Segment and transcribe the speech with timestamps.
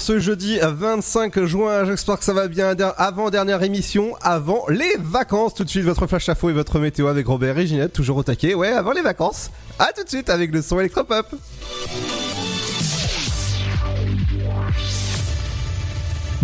[0.00, 1.84] ce jeudi 25 juin.
[1.84, 2.74] J'espère que ça va bien.
[2.96, 5.54] Avant dernière émission, avant les vacances.
[5.54, 8.22] Tout de suite votre flash info et votre météo avec Robert et Ginette, toujours au
[8.22, 8.54] taquet.
[8.54, 9.50] Ouais, avant les vacances.
[9.78, 11.26] À tout de suite avec le son électropop.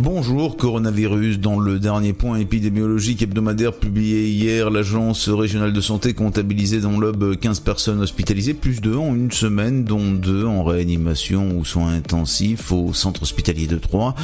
[0.01, 1.41] Bonjour, coronavirus.
[1.41, 7.37] Dans le dernier point épidémiologique hebdomadaire publié hier, l'agence régionale de santé comptabilisait dans l'Aube
[7.37, 12.71] 15 personnes hospitalisées, plus de en une semaine, dont deux en réanimation ou soins intensifs
[12.71, 14.15] au centre hospitalier de Troyes.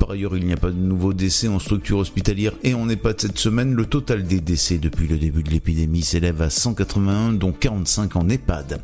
[0.00, 3.20] Par ailleurs, il n'y a pas de nouveaux décès en structure hospitalière et en EHPAD
[3.20, 3.74] cette semaine.
[3.74, 8.28] Le total des décès depuis le début de l'épidémie s'élève à 181, dont 45 en
[8.28, 8.82] EHPAD.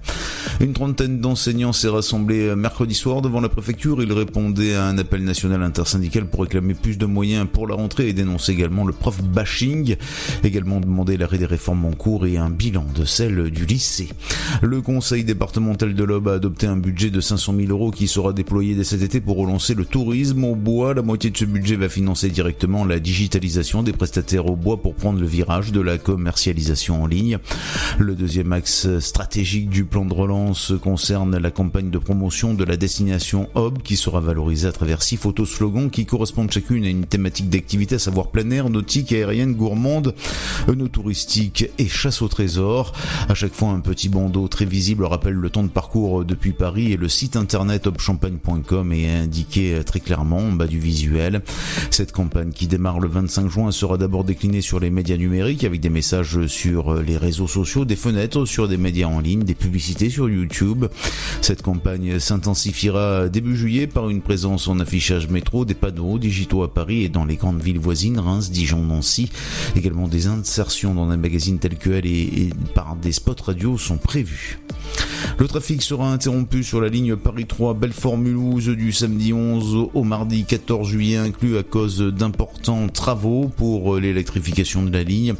[0.60, 4.00] Une trentaine d'enseignants s'est rassemblée mercredi soir devant la préfecture.
[4.00, 8.08] Ils répondaient à un appel national intersyndical pour réclamer plus de moyens pour la rentrée
[8.08, 9.96] et dénoncer également le prof bashing.
[10.44, 14.08] Également demander l'arrêt des réformes en cours et un bilan de celle du lycée.
[14.62, 18.32] Le conseil départemental de l'Aube a adopté un budget de 500 000 euros qui sera
[18.32, 20.94] déployé dès cet été pour relancer le tourisme au bois.
[20.94, 24.94] La moitié de ce budget va financer directement la digitalisation des prestataires au bois pour
[24.94, 27.38] prendre le virage de la commercialisation en ligne.
[27.98, 32.76] Le deuxième axe stratégique du plan de relance concerne la campagne de promotion de la
[32.76, 36.17] destination Aube qui sera valorisée à travers six photos slogans qui correspondent
[36.50, 40.14] chacune à une thématique d'activité, à savoir plein air, nautique, aérienne, gourmande,
[40.68, 42.92] no touristique et chasse au trésor.
[43.28, 46.92] À chaque fois, un petit bandeau très visible rappelle le temps de parcours depuis Paris
[46.92, 51.42] et le site internet obchampagne.com est indiqué très clairement en bas du visuel.
[51.90, 55.80] Cette campagne qui démarre le 25 juin sera d'abord déclinée sur les médias numériques avec
[55.80, 60.10] des messages sur les réseaux sociaux, des fenêtres sur des médias en ligne, des publicités
[60.10, 60.86] sur YouTube.
[61.40, 66.72] Cette campagne s'intensifiera début juillet par une présence en affichage métro, des panneaux digitaux à
[66.72, 69.30] Paris et dans les grandes villes voisines, Reims, Dijon, Nancy.
[69.76, 73.98] Également des insertions dans des magazines tels que Elle et, par des spots radio sont
[73.98, 74.60] prévus.
[75.38, 80.44] Le trafic sera interrompu sur la ligne Paris 3 Belfort-Mulhouse du samedi 11 au mardi
[80.44, 85.34] 14 juillet inclus à cause d'importants travaux pour l'électrification de la ligne.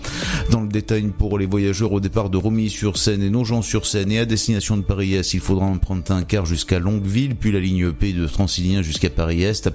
[0.50, 4.76] Dans le détail pour les voyageurs au départ de Romilly-sur-Seine et Nogent-sur-Seine et à destination
[4.76, 8.82] de Paris-Est, il faudra emprunter un car jusqu'à Longueville puis la ligne P de Transilien
[8.82, 9.70] jusqu'à Paris-Est.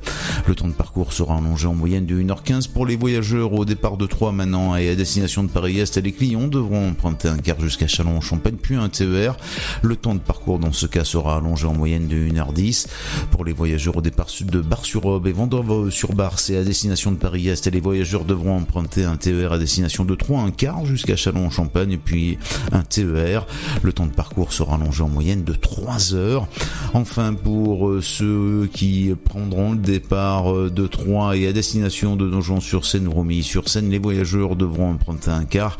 [0.47, 3.95] Le temps de parcours sera allongé en moyenne de 1h15 pour les voyageurs au départ
[3.95, 5.95] de Troyes maintenant et à destination de Paris-Est.
[5.95, 9.37] Les clients devront emprunter un car jusqu'à Chalon-en-Champagne puis un TER.
[9.81, 12.87] Le temps de parcours dans ce cas sera allongé en moyenne de 1h10.
[13.31, 17.79] Pour les voyageurs au départ de Bar-sur-Aube et Vendôme-sur-Barse et à destination de Paris-Est, les
[17.79, 22.37] voyageurs devront emprunter un TER à destination de Troyes, un quart jusqu'à Chalon-en-Champagne puis
[22.73, 23.47] un TER.
[23.83, 26.45] Le temps de parcours sera allongé en moyenne de 3 heures.
[26.93, 32.29] Enfin, pour euh, ceux qui prendront le départ euh, de Troyes et à destination de
[32.29, 35.77] Nogent-sur-Seine ou Romilly-sur-Seine, les voyageurs devront emprunter un quart.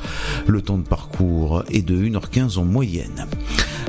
[0.47, 3.27] Le temps de parcours est de 1h15 en moyenne.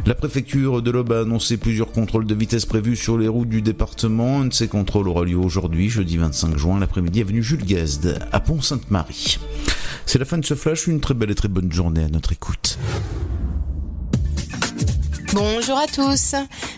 [0.07, 3.63] La préfecture de l'Aube a annoncé plusieurs contrôles de vitesse prévus sur les routes du
[3.63, 4.41] département.
[4.41, 8.41] Un de ces contrôles aura lieu aujourd'hui, jeudi 25 juin, l'après-midi avenue Jules Guesde, à
[8.41, 9.39] Pont-Sainte-Marie.
[10.07, 12.33] C'est la fin de ce flash, une très belle et très bonne journée à notre
[12.33, 12.79] écoute.
[15.35, 16.37] Bonjour à tous.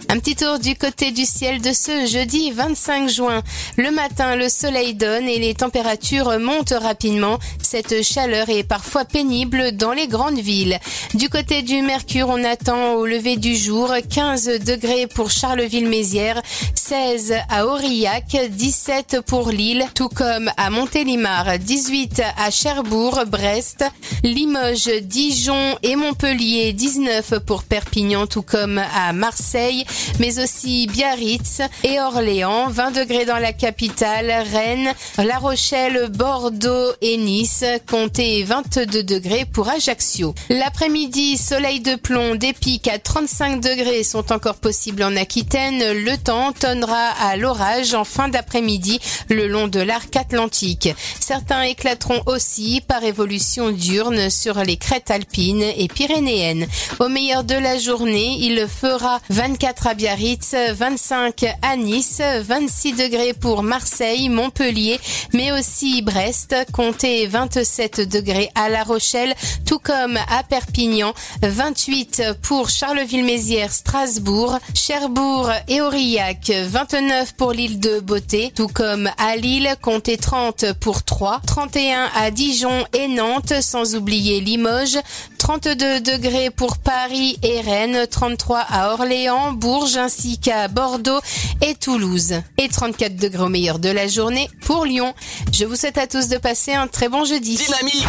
[0.09, 3.43] Un petit tour du côté du ciel de ce jeudi 25 juin.
[3.77, 7.39] Le matin, le soleil donne et les températures montent rapidement.
[7.61, 10.79] Cette chaleur est parfois pénible dans les grandes villes.
[11.13, 16.41] Du côté du Mercure, on attend au lever du jour 15 degrés pour Charleville-Mézières,
[16.75, 23.85] 16 à Aurillac, 17 pour Lille, tout comme à Montélimar, 18 à Cherbourg, Brest,
[24.23, 29.85] Limoges, Dijon et Montpellier, 19 pour Perpignan, tout comme à Marseille,
[30.19, 37.17] mais aussi Biarritz et Orléans, 20 degrés dans la capitale, Rennes, La Rochelle, Bordeaux et
[37.17, 40.35] Nice, comptez 22 degrés pour Ajaccio.
[40.49, 45.93] L'après-midi, soleil de plomb, des pics à 35 degrés sont encore possibles en Aquitaine.
[45.93, 50.89] Le temps tonnera à l'orage en fin d'après-midi le long de l'arc atlantique.
[51.21, 56.67] Certains éclateront aussi par évolution diurne sur les crêtes alpines et pyrénéennes.
[57.01, 63.33] Au meilleur de la journée, il fera 24 à Biarritz, 25 à Nice, 26 degrés
[63.33, 65.01] pour Marseille, Montpellier,
[65.33, 69.35] mais aussi Brest, comptez 27 degrés à La Rochelle,
[69.65, 78.01] tout comme à Perpignan, 28 pour Charleville-Mézières, Strasbourg, Cherbourg et Aurillac, 29 pour l'île de
[78.01, 83.97] Beauté, tout comme à Lille, comptez 30 pour Troyes, 31 à Dijon et Nantes, sans
[83.97, 84.99] oublier Limoges,
[85.47, 91.21] 32 degrés pour Paris et Rennes, 33 à Orléans, Bourges ainsi qu'à Bordeaux
[91.63, 92.43] et Toulouse.
[92.59, 95.15] Et 34 degrés au meilleur de la journée pour Lyon.
[95.53, 97.55] Je vous souhaite à tous de passer un très bon jeudi.
[97.55, 98.09] Dynamique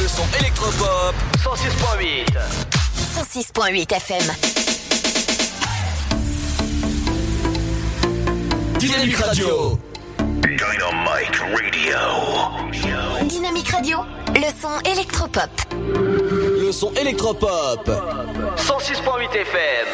[0.00, 1.14] Le son électropop
[1.44, 2.24] 106.8
[3.18, 4.32] 106.8 FM.
[8.78, 9.78] Dynamique Radio
[10.42, 13.28] Dynamite Radio.
[13.28, 13.98] Dynamique Radio,
[14.40, 15.50] le son électropop.
[15.72, 17.90] Le son électropop
[18.56, 19.88] 106.8 FM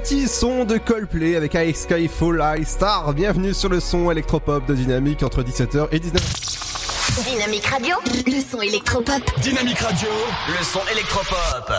[0.00, 3.12] petit son de Coldplay avec Ice Sky Fall High Star.
[3.14, 7.24] Bienvenue sur le son électropop de Dynamique entre 17h et 19h.
[7.28, 9.20] Dynamique Radio, le son électropop.
[9.40, 10.08] Dynamique Radio,
[10.56, 11.72] le son électropop.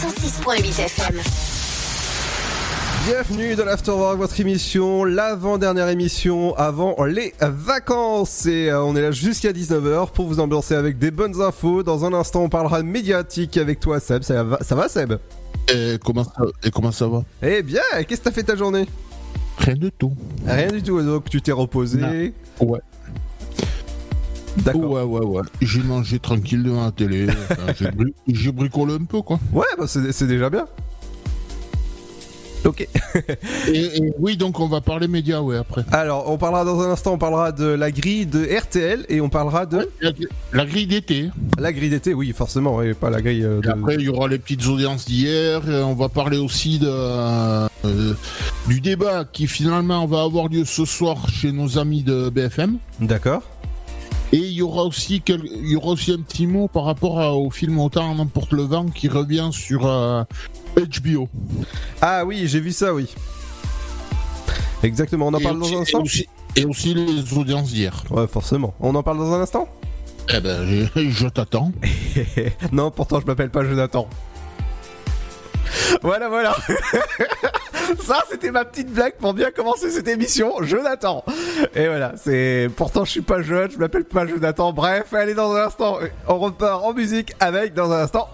[0.00, 1.47] 106.8 FM.
[3.08, 8.44] Bienvenue dans l'Afterwork, votre émission, l'avant-dernière émission avant les vacances.
[8.44, 11.82] Et euh, on est là jusqu'à 19h pour vous ambiancer avec des bonnes infos.
[11.82, 14.22] Dans un instant, on parlera médiatique avec toi, Seb.
[14.24, 15.14] Ça va, ça va Seb?
[15.72, 17.22] Et comment ça, et comment ça va?
[17.42, 18.84] Eh bien, qu'est-ce que t'as fait ta journée?
[19.56, 20.12] Rien du tout.
[20.46, 22.00] Rien du tout, donc tu t'es reposé.
[22.60, 22.80] Ouais.
[24.58, 24.90] D'accord.
[24.90, 25.42] Ouais, ouais, ouais.
[25.62, 27.26] J'ai mangé tranquille devant la télé.
[27.50, 29.38] Enfin, j'ai bri- j'ai bricolé un peu, quoi.
[29.52, 30.66] Ouais, bah c'est déjà bien.
[32.64, 32.86] Ok.
[33.72, 35.84] Et, et oui, donc on va parler médias, ouais, après.
[35.92, 39.28] Alors, on parlera dans un instant, on parlera de la grille de RTL et on
[39.28, 40.10] parlera de La,
[40.52, 41.30] la grille d'été.
[41.58, 43.70] la grille d'été, oui, forcément, et pas la grille euh, Et de...
[43.70, 45.68] après, il y aura les petites audiences d'hier.
[45.70, 47.68] et On va parler aussi de, euh,
[48.66, 52.78] du débat qui finalement va avoir lieu ce soir chez nos amis de BFM.
[53.00, 53.42] D'accord.
[54.30, 57.18] Et il y aura aussi quel- il y aura aussi un petit mot par rapport
[57.18, 60.22] à- au film Autant n'importe le vent qui revient sur euh,
[60.78, 61.28] HBO.
[62.00, 63.12] Ah oui, j'ai vu ça, oui.
[64.82, 67.70] Exactement, on en et, parle aussi, dans un et instant aussi- et aussi les audiences
[67.72, 68.02] d'hier.
[68.10, 68.74] Ouais, forcément.
[68.80, 69.68] On en parle dans un instant
[70.34, 71.72] Eh ben, je, je t'attends.
[72.72, 74.08] Non, pourtant, je m'appelle pas Jonathan.
[76.02, 76.54] Voilà, voilà.
[78.00, 80.52] Ça, c'était ma petite blague pour bien commencer cette émission.
[80.62, 81.24] Jonathan.
[81.74, 82.68] Et voilà, c'est.
[82.76, 84.72] Pourtant, je suis pas jeune, je m'appelle pas Jonathan.
[84.72, 88.28] Bref, allez, dans un instant, on repart en musique avec, dans un instant.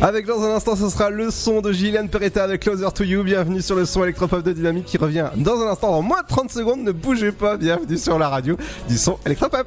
[0.00, 3.24] Avec dans un instant, ce sera le son de Gillian Peretta avec Closer to You.
[3.24, 6.28] Bienvenue sur le son électropop de Dynamique qui revient dans un instant, en moins de
[6.28, 6.80] 30 secondes.
[6.84, 8.56] Ne bougez pas, bienvenue sur la radio
[8.88, 9.66] du son électropop.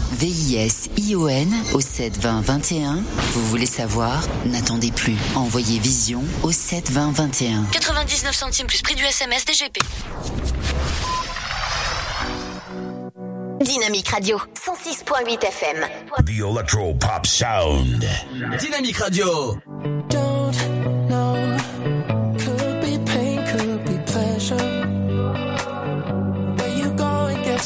[0.11, 2.95] V-I-S-I-O-N au 7 20 21.
[3.33, 4.23] Vous voulez savoir?
[4.45, 5.15] N'attendez plus.
[5.35, 7.63] Envoyez Vision au 7 20 21.
[7.71, 9.79] 99 centimes plus prix du SMS DGP.
[13.61, 15.85] Dynamique Radio 106.8 FM.
[16.25, 18.05] The Electro Pop Sound.
[18.59, 19.57] Dynamique Radio.
[20.09, 20.55] Don't
[21.07, 21.35] know.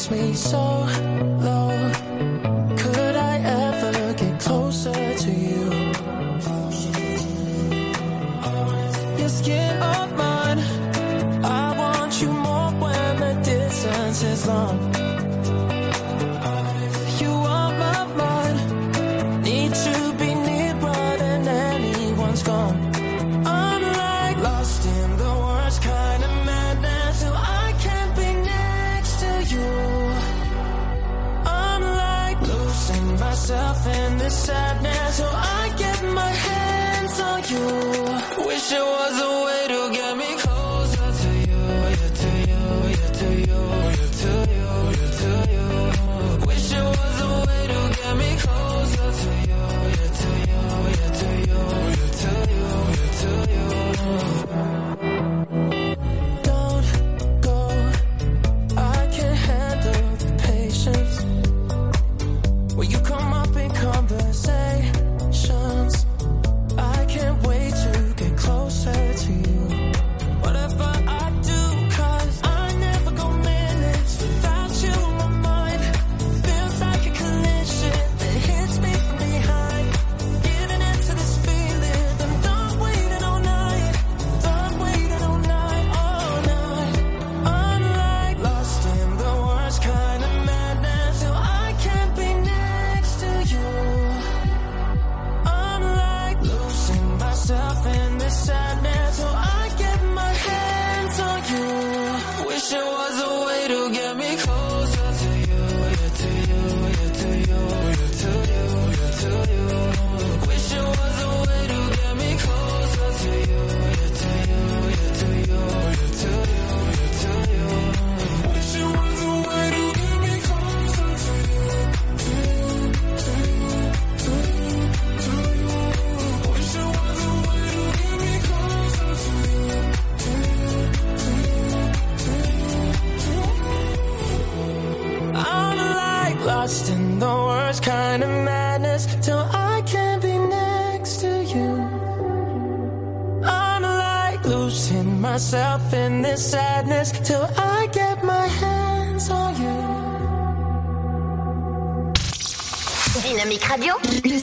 [0.08, 1.15] Be me so.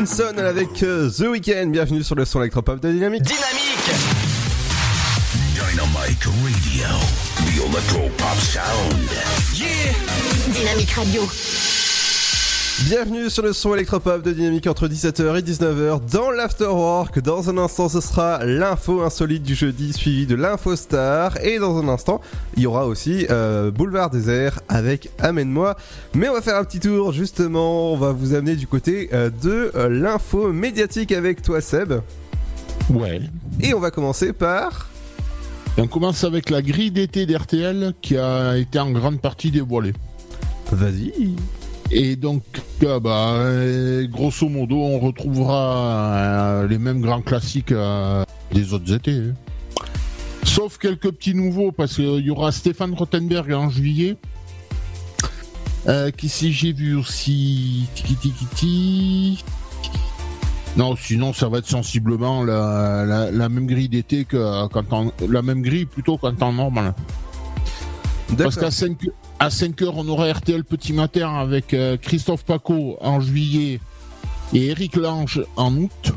[0.00, 1.66] Winson avec euh, The Weeknd.
[1.66, 3.22] Bienvenue sur le son électropop de Dynamique.
[3.22, 3.90] Dynamique
[5.54, 6.88] Dynamic Radio.
[7.36, 9.10] The Electro Pop Sound.
[9.54, 9.92] Yeah
[10.54, 11.79] Dynamique Radio.
[12.84, 17.20] Bienvenue sur le son électropop de Dynamique entre 17h et 19h dans l'Afterwork.
[17.20, 21.36] Dans un instant, ce sera l'info insolite du jeudi suivi de l'info star.
[21.44, 22.22] Et dans un instant,
[22.56, 25.76] il y aura aussi euh, Boulevard Désert avec Amène-moi.
[26.14, 27.92] Mais on va faire un petit tour justement.
[27.92, 32.00] On va vous amener du côté euh, de euh, l'info médiatique avec toi, Seb.
[32.88, 33.20] Ouais.
[33.60, 34.88] Et on va commencer par.
[35.76, 39.92] On commence avec la grille d'été d'RTL qui a été en grande partie dévoilée.
[40.72, 41.36] Vas-y.
[41.92, 42.42] Et donc,
[42.84, 47.74] euh, bah, euh, grosso modo, on retrouvera euh, les mêmes grands classiques
[48.52, 49.30] des autres étés.
[49.30, 49.34] hein.
[50.44, 54.16] Sauf quelques petits nouveaux, parce qu'il y aura Stéphane Rothenberg en juillet.
[56.16, 59.42] Qui si j'ai vu aussi Tiki.
[60.76, 65.62] Non, sinon ça va être sensiblement la même grille d'été que quand on, la même
[65.62, 66.94] grille plutôt qu'en temps normal.
[68.36, 68.96] Parce qu'à 5,
[69.38, 73.80] à 5 heures, on aura RTL Petit Matin avec euh, Christophe Paco en juillet
[74.52, 76.12] et Eric Lange en août.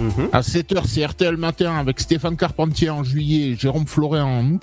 [0.00, 0.28] Mhm.
[0.32, 4.44] À 7 heures, c'est RTL Matin avec Stéphane Carpentier en juillet et Jérôme Floret en
[4.44, 4.62] août.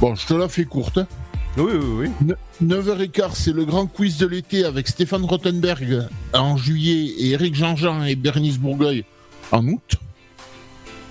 [0.00, 1.00] Bon, je te la fais courte.
[1.56, 2.34] Oui, oui, oui.
[2.62, 8.04] 9h15, c'est le grand quiz de l'été avec Stéphane Rothenberg en juillet et Eric Jean-Jean
[8.04, 9.04] et Bérénice Bourgueil
[9.50, 9.96] en août.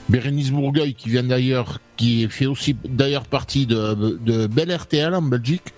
[0.08, 5.22] Bérénice Bourgueil qui vient d'ailleurs, qui fait aussi d'ailleurs partie de, de Belle RTL en
[5.22, 5.74] Belgique.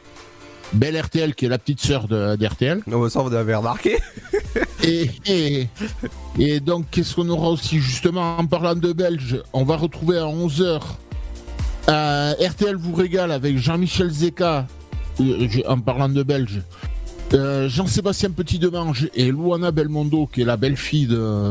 [0.73, 2.81] Belle RTL qui est la petite sœur d'RTL.
[2.85, 3.97] Non, ça vous avez remarqué.
[4.83, 5.67] Et, et,
[6.39, 10.23] et donc, qu'est-ce qu'on aura aussi Justement, en parlant de Belge, on va retrouver à
[10.23, 10.79] 11h
[11.87, 14.67] RTL vous régale avec Jean-Michel Zeka,
[15.19, 16.61] euh, je- en parlant de Belge.
[17.33, 21.07] euh, Jean-Sébastien Petit-Demange et Luana Belmondo, qui est la belle-fille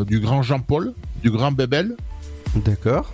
[0.07, 1.97] du grand Jean-Paul, du grand Bébel.
[2.57, 3.13] D'accord.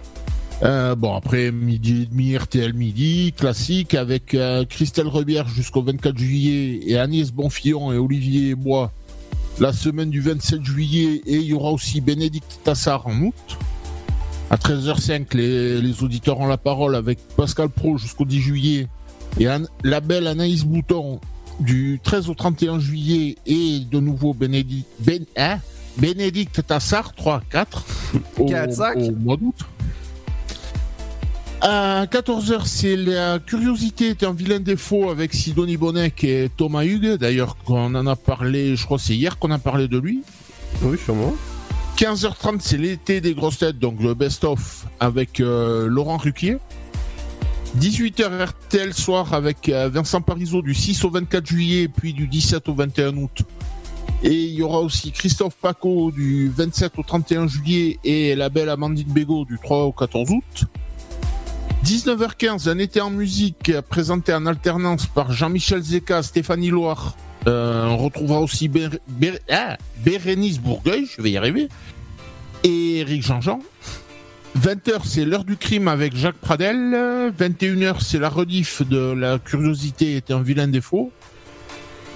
[0.62, 6.16] Euh, bon, après, midi et demi, RTL midi, classique, avec euh, Christelle Rebière jusqu'au 24
[6.16, 8.92] juillet et Agnès Bonfillon et Olivier Bois
[9.60, 11.22] la semaine du 27 juillet.
[11.26, 13.34] Et il y aura aussi Bénédicte Tassard en août.
[14.50, 18.88] À 13h05, les, les auditeurs ont la parole avec Pascal Pro jusqu'au 10 juillet
[19.40, 19.46] et
[19.82, 21.18] la belle Anaïs Bouton
[21.60, 25.58] du 13 au 31 juillet et de nouveau Bénédicte, Ben- hein
[25.98, 27.40] Bénédicte Tassard 3-4
[28.38, 29.08] au, 4-5.
[29.08, 29.54] au mois d'août.
[31.60, 37.16] À 14h, c'est la curiosité est un vilain défaut avec Sidonie Bonnet et Thomas Hugues.
[37.16, 40.22] D'ailleurs, on en a parlé, je crois que c'est hier qu'on a parlé de lui.
[40.82, 41.34] Oui, sûrement.
[41.96, 46.58] 15h30, c'est l'été des grosses têtes, donc le best-of avec euh, Laurent Ruquier.
[47.78, 52.68] 18h RTL soir avec euh, Vincent Parisot du 6 au 24 juillet, puis du 17
[52.68, 53.42] au 21 août.
[54.22, 58.68] Et il y aura aussi Christophe Paco du 27 au 31 juillet et la belle
[58.68, 60.66] Amandine Bégaud du 3 au 14 août.
[61.84, 67.14] 19h15, un été en musique présenté en alternance par Jean-Michel Zeka, Stéphanie Loire.
[67.46, 68.70] Euh, on retrouvera aussi
[69.50, 71.68] ah, Bérénice Bourgueil, je vais y arriver,
[72.62, 73.60] et Eric Jean-Jean.
[74.58, 77.32] 20h, c'est l'heure du crime avec Jacques Pradel.
[77.38, 81.12] 21h, c'est la rediff de La curiosité est un vilain défaut.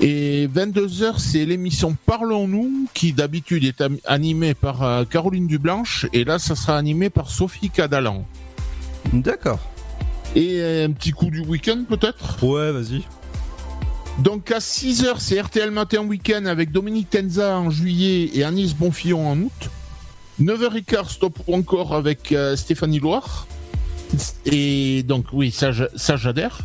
[0.00, 6.38] Et 22h, c'est l'émission Parlons-nous, qui d'habitude est animée par euh, Caroline Dublanche, et là,
[6.38, 8.24] ça sera animé par Sophie Cadalan.
[9.12, 9.58] D'accord.
[10.34, 13.02] Et euh, un petit coup du week-end peut-être Ouais, vas-y.
[14.18, 19.28] Donc à 6h, c'est RTL Matin Week-end avec Dominique Tenza en juillet et Agnès Bonfillon
[19.30, 19.70] en août.
[20.40, 23.46] 9h15, stop ou encore avec euh, Stéphanie Loire.
[24.46, 26.60] Et donc oui, ça, je- ça j'adhère.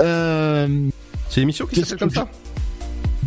[0.00, 0.88] Euh,
[1.28, 2.28] C'est l'émission qui s'appelle comme ça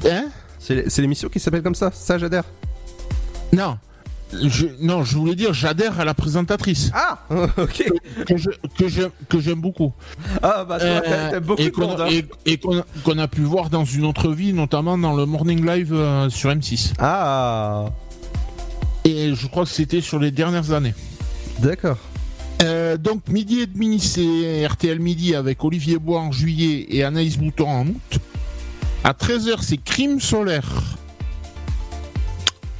[0.09, 0.25] hein?
[0.59, 2.43] C'est c'est l'émission qui s'appelle comme ça Ça, j'adhère.
[3.53, 3.77] Non.
[4.33, 6.91] Je, non, je voulais dire, j'adhère à la présentatrice.
[6.93, 7.19] Ah
[7.57, 7.83] Ok.
[8.27, 9.93] Que je- que j'aime que j'aime beaucoup.
[10.41, 12.07] Ah, bah, Euh, t'aimes beaucoup et qu'on hein.
[12.09, 15.25] et- et qu'on a- qu'on a pu voir dans une autre vie, notamment dans le
[15.25, 16.93] Morning Live euh, sur M6.
[16.99, 17.85] Ah
[19.05, 20.95] et je crois que c'était sur les dernières années.
[21.59, 21.97] D'accord.
[22.63, 27.37] Euh, donc midi et demi, c'est RTL Midi avec Olivier Bois en juillet et Anaïs
[27.37, 28.19] Bouton en août.
[29.03, 30.67] À 13h, c'est Crime solaire.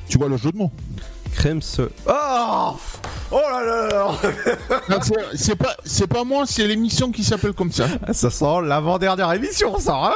[0.10, 0.72] Tu vois le jeu de mots
[1.36, 1.82] Crème se...
[2.08, 2.76] Oh
[3.32, 4.12] Oh là là là
[4.90, 4.98] Non,
[5.36, 7.88] c'est- pas, c'est pas moi, c'est l'émission qui s'appelle comme ça.
[8.08, 10.14] là Ça sent l'avant-dernière émission, ça, hein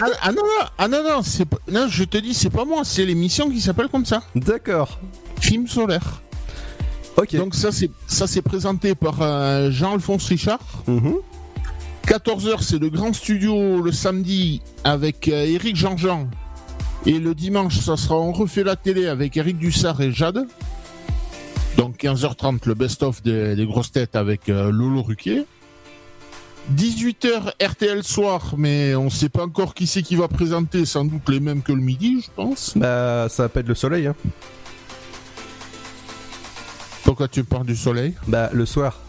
[0.00, 2.64] Ah, ah non, non, ah non, non, c'est pas, non, je te dis, c'est pas
[2.64, 4.22] moi, c'est l'émission qui s'appelle comme ça.
[4.34, 4.98] D'accord.
[5.40, 6.22] Crime solaire.
[7.16, 7.34] Ok.
[7.36, 10.60] Donc ça, c'est, ça c'est présenté par euh, Jean-Alphonse Richard.
[10.86, 11.14] Mhm.
[12.06, 16.28] 14h, c'est le grand studio le samedi avec euh, Eric Jean-Jean.
[17.06, 20.46] Et le dimanche, ça sera On refait la télé avec Eric Dussard et Jade.
[21.76, 25.46] Donc 15h30, le best-of des, des grosses têtes avec euh, Lolo Ruquier.
[26.74, 31.28] 18h, RTL soir, mais on sait pas encore qui c'est qui va présenter, sans doute
[31.28, 32.76] les mêmes que le midi, je pense.
[32.76, 34.14] Bah, ça va pas être le soleil, hein.
[37.02, 38.14] Pourquoi tu parles du soleil?
[38.28, 39.00] Bah, le soir.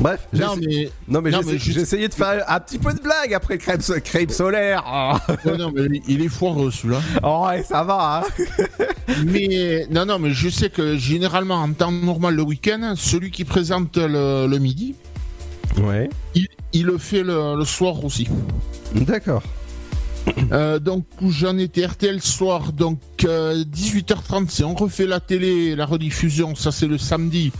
[0.00, 2.44] Bref, j'ai Non, essayé- mais, non, mais non, j'ai mais juste- j'ai essayé de faire
[2.48, 4.84] un petit peu de blague après crème, so- crème solaire.
[4.86, 5.32] Oh.
[5.46, 7.00] Ouais, non, mais il est foireux celui-là.
[7.22, 8.44] Oh, ouais, ça va, hein.
[9.24, 13.44] Mais non, non, mais je sais que généralement en temps normal le week-end, celui qui
[13.44, 14.94] présente le, le midi,
[15.82, 16.10] Ouais.
[16.34, 18.28] il, il le fait le, le soir aussi.
[18.94, 19.42] D'accord.
[20.50, 25.86] Euh, donc j'en étais RTL soir, donc euh, 18h30 c'est on refait la télé, la
[25.86, 27.52] rediffusion, ça c'est le samedi.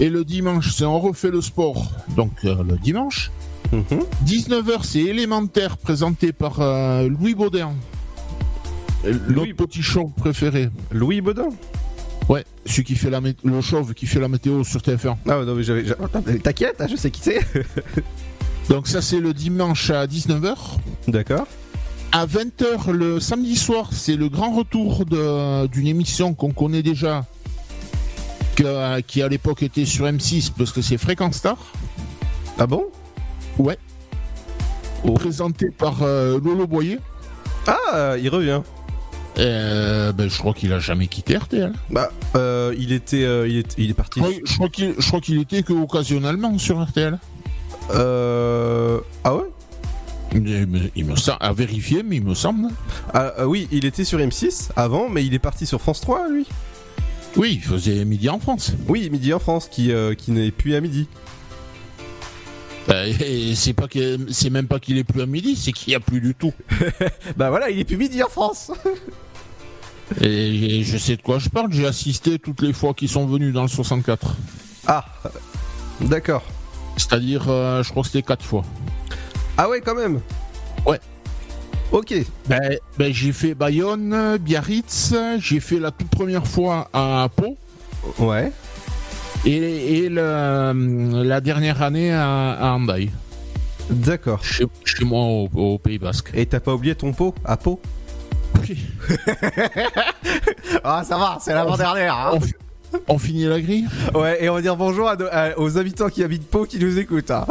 [0.00, 3.30] Et le dimanche c'est on refait le sport, donc euh, le dimanche.
[3.72, 3.82] Mhm.
[4.24, 7.72] 19h c'est élémentaire présenté par euh, Louis Baudin.
[9.04, 10.70] Louis- Notre petit show préféré.
[10.92, 11.48] Louis Baudin?
[12.28, 15.16] Ouais, celui qui fait la le chauve qui fait la météo sur TF1.
[15.28, 15.84] Ah, non, mais j'avais.
[16.42, 17.40] T'inquiète, hein, je sais qui c'est.
[18.68, 20.54] Donc ça c'est le dimanche à 19h.
[21.08, 21.46] D'accord.
[22.12, 27.24] À 20h le samedi soir, c'est le grand retour de- d'une émission qu'on connaît déjà,
[28.62, 31.56] que- qui à l'époque était sur M6 parce que c'est Fréquence Star,
[32.58, 32.86] Ah bon?
[33.58, 33.78] Ouais.
[35.04, 35.12] Oh.
[35.12, 36.98] présenté par euh, Lolo Boyer.
[37.66, 38.62] Ah, euh, il revient.
[39.38, 41.72] Euh, ben, je crois qu'il a jamais quitté RTL.
[41.90, 43.22] Bah, euh, il était.
[43.24, 44.18] euh, il, est, il est parti.
[44.20, 47.18] Je crois- Je crois qu'il je crois qu'il était que occasionnellement sur RTL.
[47.94, 48.98] Euh.
[49.22, 49.44] Ah ouais?
[50.34, 52.68] Il me, il me semble, à vérifier, mais il me semble.
[53.14, 56.46] ah oui, il était sur M6 avant, mais il est parti sur France 3, lui.
[57.38, 58.72] Oui, il faisait midi en France.
[58.88, 61.08] Oui, Midi en France, qui, euh, qui n'est plus à midi.
[62.88, 65.92] Euh, et c'est pas que c'est même pas qu'il est plus à midi, c'est qu'il
[65.92, 66.52] y a plus du tout.
[67.36, 68.72] Bah voilà, il est plus midi en France.
[70.20, 70.26] Et,
[70.80, 73.54] et je sais de quoi je parle, j'ai assisté toutes les fois qu'ils sont venus
[73.54, 74.34] dans le 64.
[74.88, 75.04] Ah,
[76.00, 76.42] d'accord.
[76.96, 78.64] C'est-à-dire, euh, je crois que c'était quatre fois.
[79.56, 80.20] Ah ouais, quand même.
[80.84, 80.98] Ouais.
[81.92, 82.14] Ok.
[82.48, 87.56] Ben, ben, j'ai fait Bayonne, Biarritz, j'ai fait la toute première fois à Pau,
[88.18, 88.52] Ouais.
[89.46, 93.10] et, et le- la dernière année à, à Handaï,
[93.90, 94.44] D'accord.
[94.44, 96.30] chez, chez moi au, au Pays Basque.
[96.34, 97.80] Et t'as pas oublié ton pot à Pau?
[100.84, 102.14] Ah, ça va, c'est l'avant-dernière.
[102.14, 102.30] hein.
[102.34, 102.54] On, fi-
[103.08, 103.86] on finit la grille?
[104.14, 106.78] Ouais, et on va dire bonjour à nos- à- aux habitants qui habitent Pau qui
[106.78, 107.30] nous écoutent.
[107.30, 107.46] hein.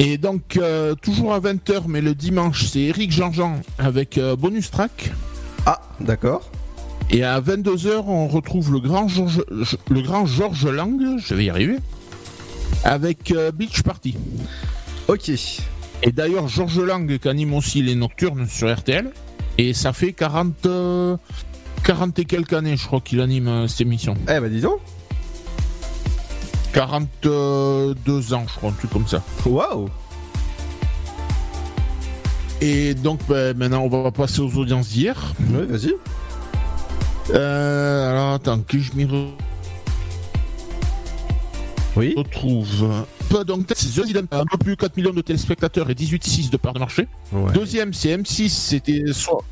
[0.00, 4.70] Et donc, euh, toujours à 20h, mais le dimanche, c'est Eric Jean-Jean avec euh, bonus
[4.70, 5.12] track.
[5.66, 6.50] Ah, d'accord.
[7.10, 11.50] Et à 22h, on retrouve le grand Georges, le grand Georges Lang, je vais y
[11.50, 11.78] arriver,
[12.84, 14.14] avec euh, Beach Party.
[15.08, 15.30] Ok.
[16.02, 19.10] Et d'ailleurs, Georges Lang qui anime aussi les nocturnes sur RTL.
[19.56, 21.16] Et ça fait 40, euh,
[21.82, 24.14] 40 et quelques années, je crois, qu'il anime cette émission.
[24.28, 24.78] Eh bah dis donc.
[26.72, 29.22] 42 ans, je crois, un truc comme ça.
[29.46, 29.88] Waouh.
[32.60, 35.32] Et donc, ben, maintenant, on va passer aux audiences d'hier.
[35.50, 35.94] Ouais, vas-y.
[37.30, 39.28] Euh, alors, attends, que je m'y re-
[41.96, 42.14] Oui.
[42.16, 42.88] retrouve.
[43.46, 47.06] Donc, c'est un peu plus 4 millions de téléspectateurs et 18,6 de part de marché.
[47.32, 47.52] Ouais.
[47.52, 49.42] Deuxième, c'est M6, c'était so-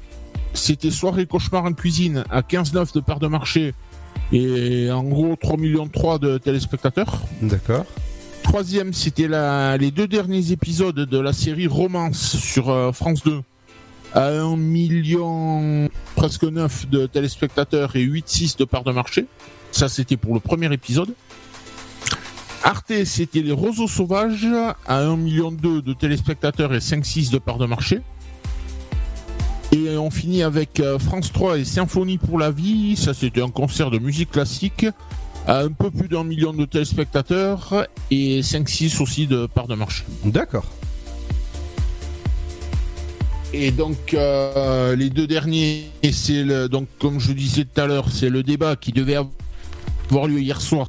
[0.54, 3.74] c'était Soirée Cauchemar en cuisine à 15,9 de part de marché
[4.32, 7.22] et en gros 3 millions 3 de téléspectateurs.
[7.42, 7.84] D'accord.
[8.42, 13.40] Troisième, c'était la- les deux derniers épisodes de la série Romance sur euh, France 2
[14.14, 19.26] à 1 million presque 9 de téléspectateurs et 8,6 de part de marché.
[19.72, 21.12] Ça, c'était pour le premier épisode.
[22.62, 24.46] Arte, c'était les Roseaux Sauvages
[24.86, 28.00] à 1 million 2 de téléspectateurs et 5,6 de part de marché.
[29.76, 32.96] Et on finit avec euh, France 3 et Symphonie pour la vie.
[32.96, 34.86] Ça, c'était un concert de musique classique
[35.46, 40.04] à un peu plus d'un million de téléspectateurs et 5-6 aussi de part de marché.
[40.24, 40.64] D'accord.
[43.52, 48.10] Et donc euh, les deux derniers, c'est le donc comme je disais tout à l'heure,
[48.10, 49.18] c'est le débat qui devait
[50.10, 50.88] avoir lieu hier soir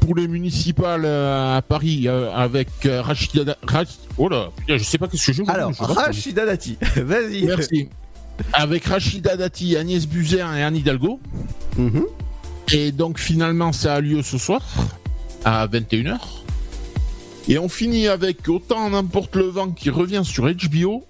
[0.00, 3.56] pour les municipales euh, à Paris euh, avec euh, Rachida.
[3.66, 5.42] Rach- oh là, putain, je sais pas qu'est-ce que je.
[5.46, 6.02] Alors, je sais pas.
[6.06, 7.44] Rachida Dati, vas-y.
[7.44, 7.88] Merci.
[8.52, 11.20] Avec Rachida Dati, Agnès Buzyn et Anne Hidalgo.
[11.76, 12.04] Mhm.
[12.72, 14.62] Et donc finalement ça a lieu ce soir
[15.44, 16.16] à 21h.
[17.48, 21.04] Et on finit avec Autant n'importe le vent qui revient sur HBO.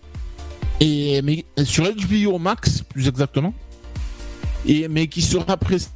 [0.81, 3.53] Et mais sur HBO Max plus exactement.
[4.67, 5.91] Et mais qui sera précédé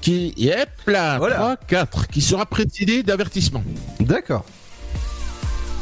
[0.00, 1.34] qui yep là Voilà.
[1.36, 3.62] 3, 4 qui sera précédé d'avertissement.
[4.00, 4.44] D'accord.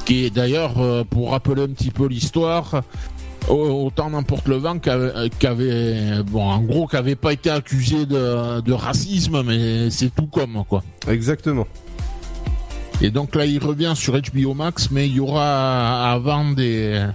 [0.04, 2.82] Qui est d'ailleurs euh, pour rappeler un petit peu l'histoire
[3.48, 8.06] au- autant n'importe le vent qu'avait qu'avait- bon en gros qui avait pas été accusé
[8.06, 10.82] de, de racisme mais c'est tout comme quoi.
[11.08, 11.66] Exactement.
[13.00, 17.06] Et donc là, il revient sur HBO Max, mais il y aura avant des,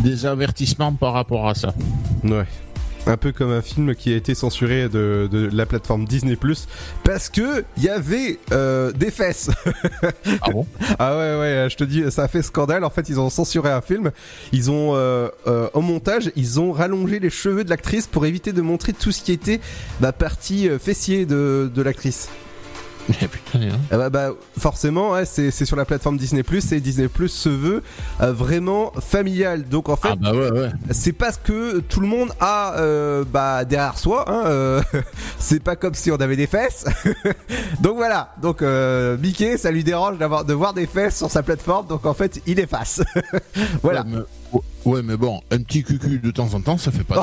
[0.00, 1.74] des avertissements par rapport à ça.
[2.22, 2.44] Ouais.
[3.08, 6.68] Un peu comme un film qui a été censuré de, de la plateforme Disney Plus
[7.04, 9.50] parce que il y avait euh, des fesses.
[10.42, 10.66] Ah bon?
[10.98, 12.84] Ah ouais ouais, je te dis, ça a fait scandale.
[12.84, 14.10] En fait, ils ont censuré un film.
[14.52, 18.52] Ils ont euh, euh, au montage, ils ont rallongé les cheveux de l'actrice pour éviter
[18.52, 19.60] de montrer tout ce qui était
[20.00, 22.28] la partie euh, fessier de, de l'actrice.
[23.30, 23.78] Putain, hein.
[23.90, 27.28] Ah bah, bah, forcément, ouais, c'est c'est sur la plateforme Disney Plus et Disney Plus
[27.30, 27.82] se veut
[28.20, 29.64] euh, vraiment familial.
[29.66, 30.70] Donc en fait, Ah bah ouais, ouais.
[30.90, 34.24] c'est parce que tout le monde a euh, bah derrière soi.
[34.28, 34.82] Hein, euh,
[35.38, 36.84] c'est pas comme si on avait des fesses.
[37.80, 38.34] donc voilà.
[38.42, 41.86] Donc euh, Mickey, ça lui dérange d'avoir de voir des fesses sur sa plateforme.
[41.86, 43.02] Donc en fait, il efface.
[43.82, 44.02] voilà.
[44.02, 44.06] Ouais
[44.52, 47.22] mais, ouais, mais bon, un petit cucu de temps en temps, ça fait pas.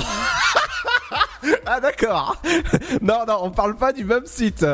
[1.68, 2.42] Ah d'accord.
[3.02, 4.66] non non, on parle pas du même site.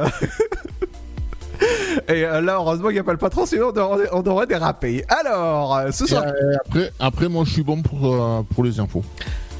[2.07, 4.47] Et euh, là, heureusement qu'il n'y a pas le patron, sinon on aurait, on aurait
[4.47, 5.03] dérapé.
[5.09, 6.23] Alors, euh, ce soir.
[6.25, 9.03] euh, après, après, moi, je suis bon pour, euh, pour les infos.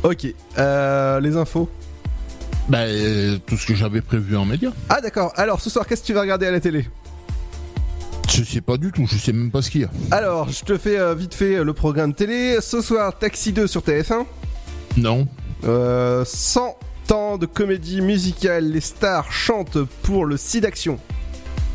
[0.03, 0.27] Ok.
[0.57, 1.69] Euh, les infos.
[2.69, 2.79] Bah,
[3.45, 4.69] tout ce que j'avais prévu en média.
[4.89, 5.33] Ah d'accord.
[5.35, 6.87] Alors, ce soir, qu'est-ce que tu vas regarder à la télé
[8.29, 9.89] Je sais pas du tout, je sais même pas ce qu'il y a.
[10.11, 12.57] Alors, je te fais vite fait le programme télé.
[12.61, 14.25] Ce soir, Taxi 2 sur TF1.
[14.97, 15.27] Non.
[15.65, 16.77] Euh, 100
[17.11, 18.65] ans de comédie musicale.
[18.71, 20.97] Les stars chantent pour le SIDAction.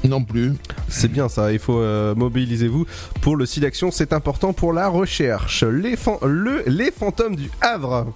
[0.08, 0.52] Non plus.
[0.88, 2.86] C'est bien ça, il faut euh, mobiliser-vous
[3.20, 5.64] pour le SIDAction, c'est important pour la recherche.
[5.64, 8.06] Les, fan- le, les fantômes du Havre.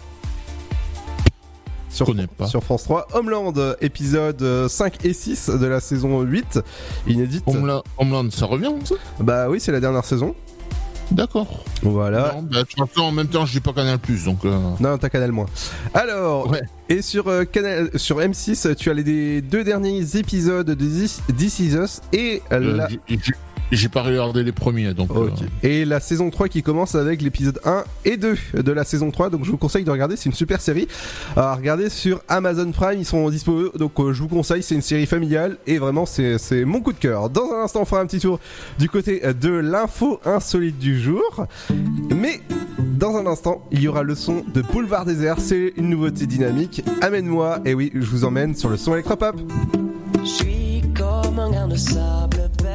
[1.89, 2.47] Sur, Connais pas.
[2.47, 6.61] sur France 3, Homeland, euh, épisode euh, 5 et 6 de la saison 8,
[7.09, 7.43] inédite.
[7.47, 8.95] Homeland, Homeland, ça revient, ça?
[9.19, 10.37] Bah oui, c'est la dernière saison.
[11.11, 11.65] D'accord.
[11.83, 12.35] Voilà.
[12.37, 14.45] Non, bah, en même temps, je dis pas Canal Plus, donc.
[14.45, 15.47] euh, Non, t'as Canal moins.
[15.93, 16.63] Alors, Ouais.
[16.89, 21.59] et sur, euh, Canal, sur M6, tu as les deux derniers épisodes de This, This
[21.59, 22.89] Is Us et euh, la...
[23.71, 25.11] j'ai- pas regardé les premiers, donc.
[25.15, 25.31] Ok.
[25.43, 29.11] euh, Et la saison 3 qui commence avec l'épisode 1 et 2 de la saison
[29.11, 29.31] 3.
[29.31, 30.87] Donc je vous conseille de regarder, c'est une super série.
[31.37, 33.71] À regarder sur Amazon Prime, ils sont dispo.
[33.77, 36.93] Donc euh, je vous conseille, c'est une série familiale et vraiment c'est c'est mon coup
[36.93, 37.31] de cœur.
[37.31, 38.39] Dans un instant, on fera un petit tour
[38.79, 41.47] du côté de l'info insolite du jour.
[42.15, 42.41] Mais
[42.99, 45.37] dans un instant, il y aura le son de Boulevard Désert.
[45.39, 46.85] C'est une nouveauté dynamique.
[47.03, 47.61] Amène-moi.
[47.65, 49.37] Et oui, je vous emmène sur le son électropop.
[50.23, 52.40] Je suis comme un grain de sable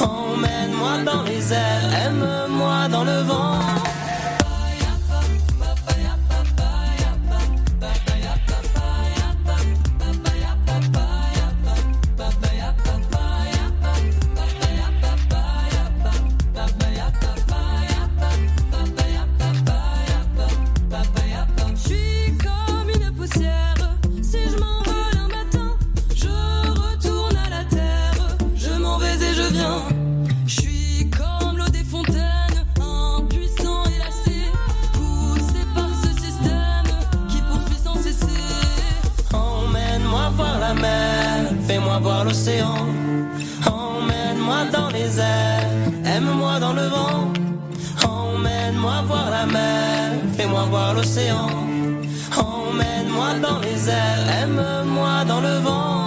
[0.00, 3.58] Emmène-moi dans les airs, aime-moi dans le vent.
[42.00, 42.76] Voir l'océan.
[43.66, 45.70] Emmène-moi dans les airs,
[46.04, 47.32] aime-moi dans le vent.
[48.06, 51.48] Emmène-moi voir la mer, fais-moi voir l'océan.
[52.36, 56.06] Emmène-moi dans les airs, aime-moi dans le vent.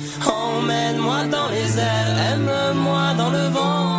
[0.25, 2.17] Emmène-moi dans les airs.
[2.33, 3.91] Aime-moi dans le vent.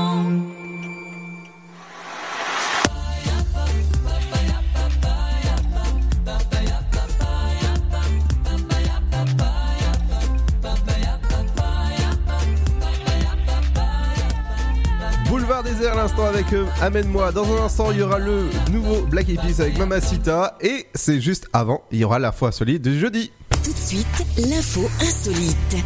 [15.29, 16.67] Boulevard désert l'instant avec eux.
[16.83, 17.33] Amène-moi.
[17.33, 20.59] Dans un instant, il y aura le nouveau Black Eyed Peas avec Mamacita.
[20.61, 23.33] Et c'est juste avant, il y aura la foi solide du jeudi.
[23.65, 25.77] Tout de suite, l'info insolite.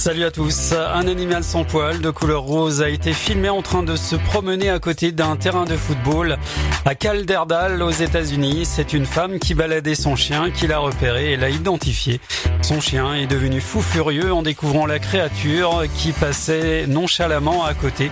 [0.00, 0.72] Salut à tous.
[0.72, 4.70] Un animal sans poil de couleur rose a été filmé en train de se promener
[4.70, 6.38] à côté d'un terrain de football
[6.86, 8.62] à Calderdal aux États-Unis.
[8.64, 12.18] C'est une femme qui baladait son chien, qui l'a repéré et l'a identifié.
[12.62, 18.08] Son chien est devenu fou furieux en découvrant la créature qui passait nonchalamment à côté.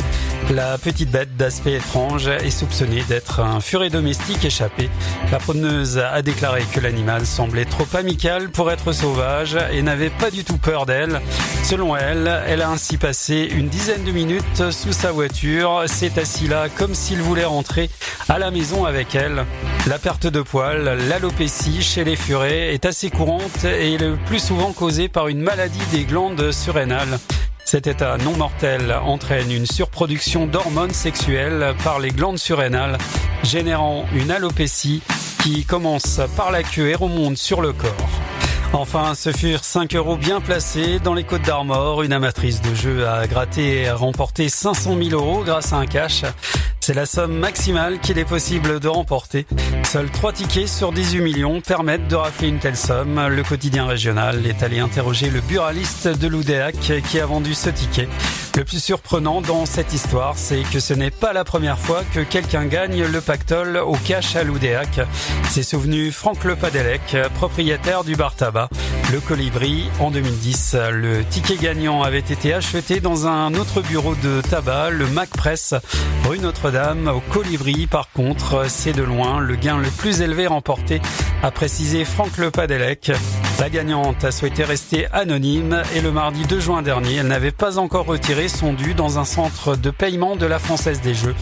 [0.50, 4.88] La petite bête d'aspect étrange est soupçonnée d'être un furet domestique échappé.
[5.30, 10.30] La promeneuse a déclaré que l'animal semblait trop amical pour être sauvage et n'avait pas
[10.30, 11.20] du tout peur d'elle.
[11.64, 16.48] Selon elle, elle a ainsi passé une dizaine de minutes sous sa voiture, s'est assis
[16.48, 17.90] là comme s'il voulait rentrer
[18.30, 19.44] à la maison avec elle.
[19.86, 24.42] La perte de poils, l'alopécie chez les furets est assez courante et est le plus
[24.42, 27.18] souvent causée par une maladie des glandes surrénales.
[27.70, 32.96] Cet état non mortel entraîne une surproduction d'hormones sexuelles par les glandes surrénales,
[33.42, 35.02] générant une alopécie
[35.42, 37.92] qui commence par la queue et remonte sur le corps.
[38.72, 42.02] Enfin, ce furent 5 euros bien placés dans les Côtes d'Armor.
[42.02, 45.86] Une amatrice de jeu a gratté et a remporté 500 000 euros grâce à un
[45.86, 46.22] cash.
[46.88, 49.46] C'est la somme maximale qu'il est possible de remporter.
[49.84, 53.20] Seuls 3 tickets sur 18 millions permettent de rafler une telle somme.
[53.28, 56.76] Le quotidien régional est allé interroger le buraliste de l'Oudéac
[57.06, 58.08] qui a vendu ce ticket.
[58.56, 62.20] Le plus surprenant dans cette histoire, c'est que ce n'est pas la première fois que
[62.20, 65.00] quelqu'un gagne le pactole au cash à l'Oudéac.
[65.50, 68.70] C'est souvenu Franck Le Padelec, propriétaire du bar tabac.
[69.12, 74.40] Le Colibri, en 2010, le ticket gagnant avait été acheté dans un autre bureau de
[74.40, 75.74] tabac, le Mac Press,
[76.24, 76.77] rue Notre-Dame.
[76.78, 81.00] Au Colibri, par contre, c'est de loin le gain le plus élevé remporté,
[81.42, 83.10] a précisé Franck Le Padelec.
[83.58, 87.78] La gagnante a souhaité rester anonyme et le mardi 2 juin dernier, elle n'avait pas
[87.78, 91.34] encore retiré son dû dans un centre de paiement de la Française des Jeux.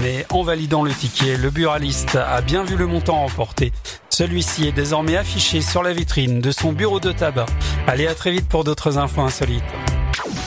[0.00, 3.72] Mais en validant le ticket, le buraliste a bien vu le montant remporté.
[4.10, 7.46] Celui-ci est désormais affiché sur la vitrine de son bureau de tabac.
[7.88, 9.64] Allez, à très vite pour d'autres infos insolites.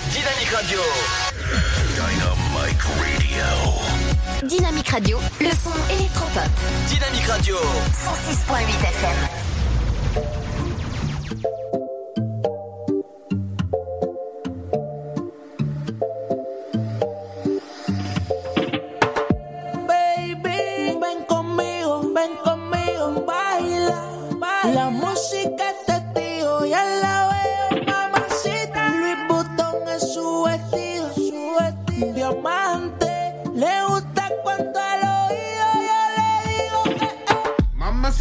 [0.10, 0.80] Dynamique Radio.
[4.44, 6.44] Dynamique Radio, le son électropop.
[6.88, 7.56] Dynamique Radio.
[7.56, 9.47] 106.8 FM.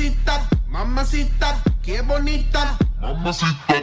[0.07, 2.79] Mamacita, mamacita, qué bonita.
[3.01, 3.75] Mamacita.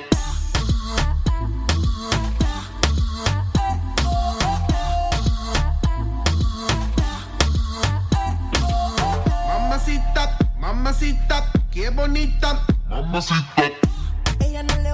[9.48, 12.64] Mamacita, mamacita, qué bonita.
[12.88, 13.64] Mamacita.
[14.40, 14.93] Ella no le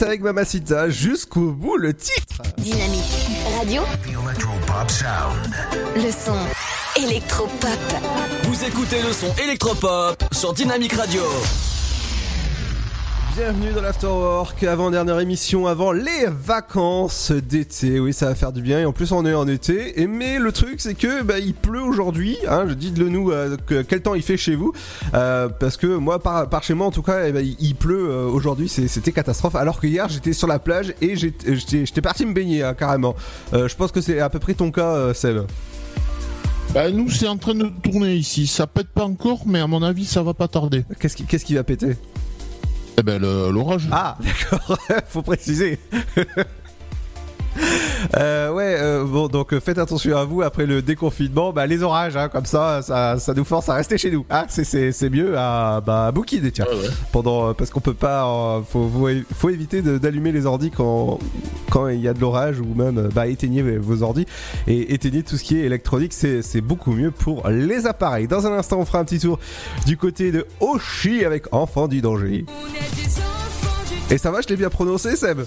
[0.00, 2.42] Avec Mamacita jusqu'au bout le titre.
[2.58, 3.02] Dynamique
[3.58, 5.54] Radio, The Electropop Sound.
[5.96, 7.78] le son électropop.
[8.44, 11.22] Vous écoutez le son électropop sur Dynamic Radio.
[13.38, 18.00] Bienvenue dans l'Afterwork, avant-dernière émission avant les vacances d'été.
[18.00, 20.00] Oui, ça va faire du bien et en plus on est en été.
[20.02, 22.36] Et mais le truc c'est que bah, il pleut aujourd'hui.
[22.48, 24.72] Hein, dites-le nous euh, que- quel temps il fait chez vous,
[25.14, 27.76] Euh, parce que moi par, par chez moi en tout cas, eh ben, il, il
[27.76, 28.68] pleut euh, aujourd'hui.
[28.68, 29.54] C'était catastrophe.
[29.54, 33.14] Alors que hier j'étais sur la plage et j'étais parti me baigner hein, carrément.
[33.52, 35.42] Je pense que c'est à peu près ton cas, Seb.
[36.74, 38.46] Bah, nous, c'est en train de tourner ici.
[38.48, 40.84] Ça pète pas encore, mais à mon avis, ça va pas tarder.
[41.00, 41.96] Qu'est-ce qui, qu'est-ce qui va péter?
[42.98, 43.88] Eh ben, l'orage.
[43.92, 44.76] Ah, d'accord,
[45.08, 45.78] faut préciser.
[48.16, 51.52] Euh, ouais, euh, bon, donc euh, faites attention à vous après le déconfinement.
[51.52, 54.24] Bah, les orages, hein, comme ça, ça, ça nous force à rester chez nous.
[54.30, 56.66] Ah, c'est, mieux à, bah, à bouquiner, tiens.
[57.12, 61.18] Pendant, parce qu'on peut pas, euh, faut, faut, faut éviter d'allumer les ordis quand,
[61.70, 64.26] quand il y a de l'orage ou même, bah, éteignez vos ordis
[64.66, 66.12] et éteignez tout ce qui est électronique.
[66.12, 68.28] C'est, c'est beaucoup mieux pour les appareils.
[68.28, 69.38] Dans un instant, on fera un petit tour
[69.86, 72.46] du côté de Oshi avec Enfant du danger.
[74.10, 75.40] Et ça va, je l'ai bien prononcé, Seb?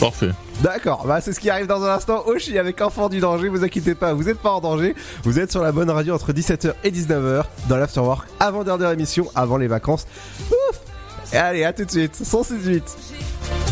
[0.00, 0.30] Parfait.
[0.62, 2.22] D'accord, bah c'est ce qui arrive dans un instant.
[2.26, 4.94] Oshi avec Enfant du danger, vous inquiétez pas, vous êtes pas en danger.
[5.24, 9.28] Vous êtes sur la bonne radio entre 17h et 19h dans l'Afterwork, avant dernière émission,
[9.34, 10.06] avant les vacances.
[10.50, 10.80] Ouf
[11.32, 13.71] allez, à tout de suite, 168.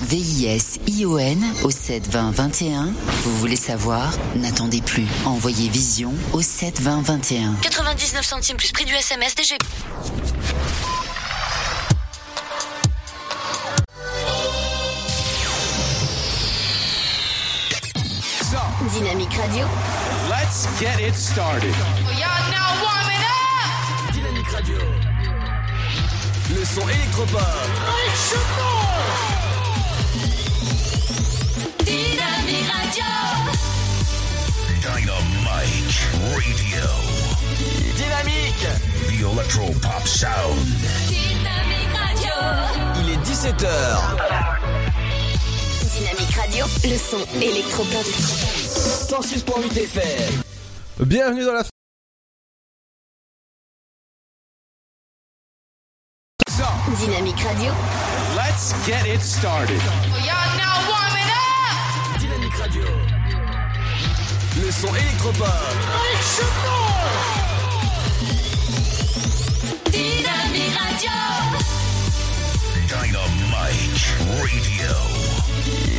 [0.01, 2.93] V-I-S-I-O-N au 72021.
[3.23, 4.11] Vous voulez savoir?
[4.35, 5.05] N'attendez plus.
[5.25, 7.55] Envoyez Vision au 72021.
[7.61, 9.63] 99 centimes plus prix du SMS DGP.
[18.93, 19.65] Dynamique Radio,
[20.29, 21.73] Let's get it started.
[24.11, 24.77] Dynamic Radio.
[26.49, 27.41] Le son électropop.
[28.11, 29.50] Dynamique Radio.
[37.95, 38.67] Dynamique.
[39.07, 40.57] The Electro Pop Sound.
[41.07, 42.33] Dynamique Radio.
[42.99, 43.67] Il est 17h.
[45.93, 48.05] Dynamique Radio, le son électropop.
[48.05, 50.41] 106.8 FM.
[51.01, 51.63] Bienvenue dans la
[56.97, 57.71] Dynamique Radio.
[58.35, 59.81] Let's get it started.
[60.13, 61.10] We are now one.
[64.71, 65.47] le son électropop.
[69.91, 71.17] Dynamique Radio.
[72.87, 73.15] Dynamique
[74.29, 74.93] Radio.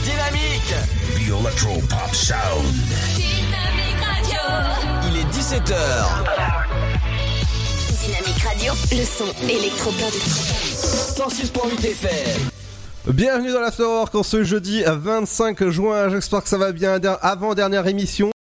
[0.05, 0.75] Dynamique.
[1.14, 2.75] The Electropop Sound.
[3.14, 4.43] Dynamique Radio.
[5.09, 5.73] Il est 17h.
[8.01, 10.14] Dynamique Radio, le son électropop.
[11.16, 12.51] 106.8 FM.
[13.09, 16.09] Bienvenue dans l'After Work en ce jeudi 25 juin.
[16.09, 17.01] J'espère que ça va bien.
[17.20, 18.32] Avant-dernière émission.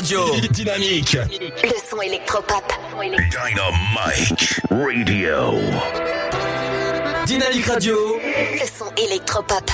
[0.00, 0.24] radio.
[0.50, 1.18] Dynamique.
[1.62, 2.64] Le son électropop.
[3.26, 5.52] Dynamique Radio.
[7.26, 7.96] Dynamique Radio.
[8.24, 9.70] Le son électropop.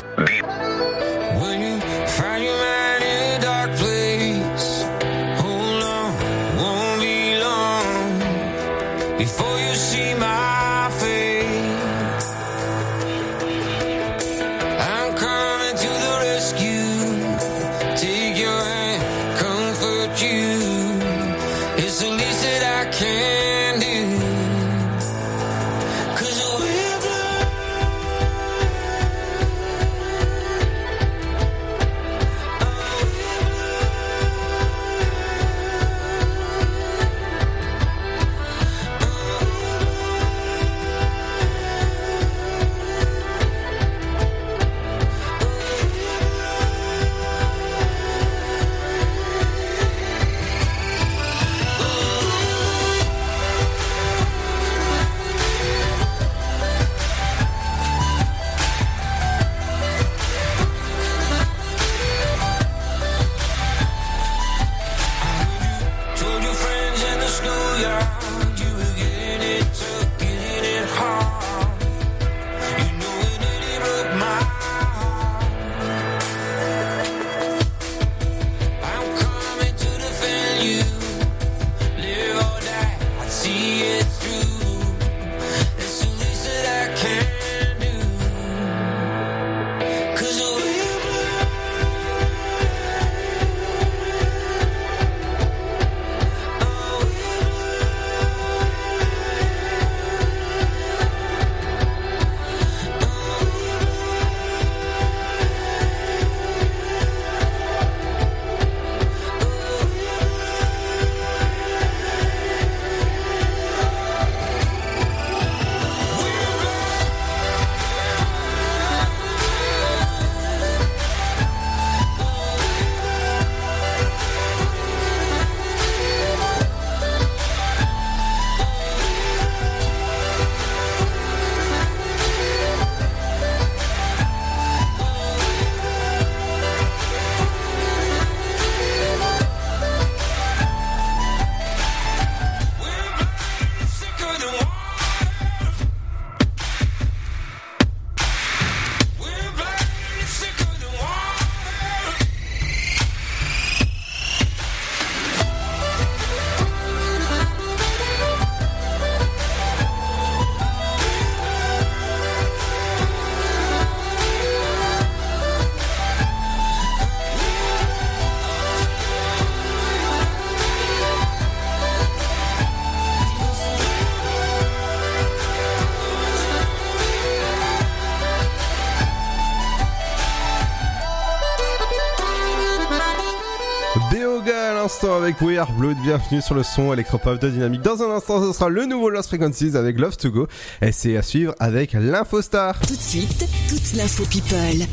[184.97, 187.83] L'instant avec We Are Blood, bienvenue sur le son électropop de Dynamique.
[187.83, 190.47] Dans un instant, ce sera le nouveau Lost Frequencies avec Love to Go.
[190.81, 192.81] Et c'est à suivre avec l'Infostar.
[192.81, 194.87] Tout de suite, toute l'info people.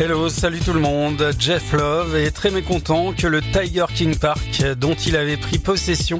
[0.00, 1.32] Hello, salut tout le monde.
[1.38, 6.18] Jeff Love est très mécontent que le Tiger King Park, dont il avait pris possession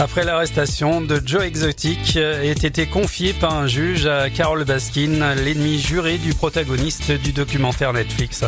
[0.00, 5.78] après l'arrestation de Joe Exotic, ait été confié par un juge à Carol Baskin, l'ennemi
[5.78, 8.44] juré du protagoniste du documentaire Netflix.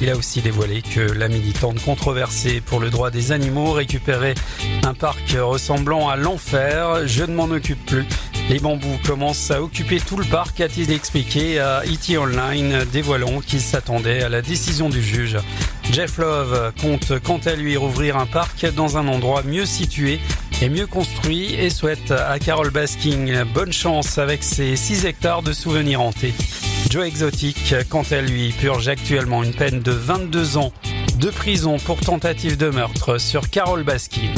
[0.00, 4.34] Il a aussi dévoilé que la militante controversée pour le droit des animaux récupérait
[4.84, 7.06] un parc ressemblant à l'enfer.
[7.06, 8.04] Je ne m'en occupe plus.
[8.48, 12.16] Les bambous commencent à occuper tout le parc, a-t-il expliqué à E.T.
[12.16, 15.36] Online, dévoilant qu'il s'attendait à la décision du juge.
[15.90, 20.20] Jeff Love compte quant à lui rouvrir un parc dans un endroit mieux situé
[20.62, 25.52] et mieux construit et souhaite à Carol Baskin bonne chance avec ses 6 hectares de
[25.52, 26.32] souvenirs hantés.
[26.88, 30.72] Joe Exotic, quant à lui, purge actuellement une peine de 22 ans
[31.18, 34.32] de prison pour tentative de meurtre sur Carol Baskin.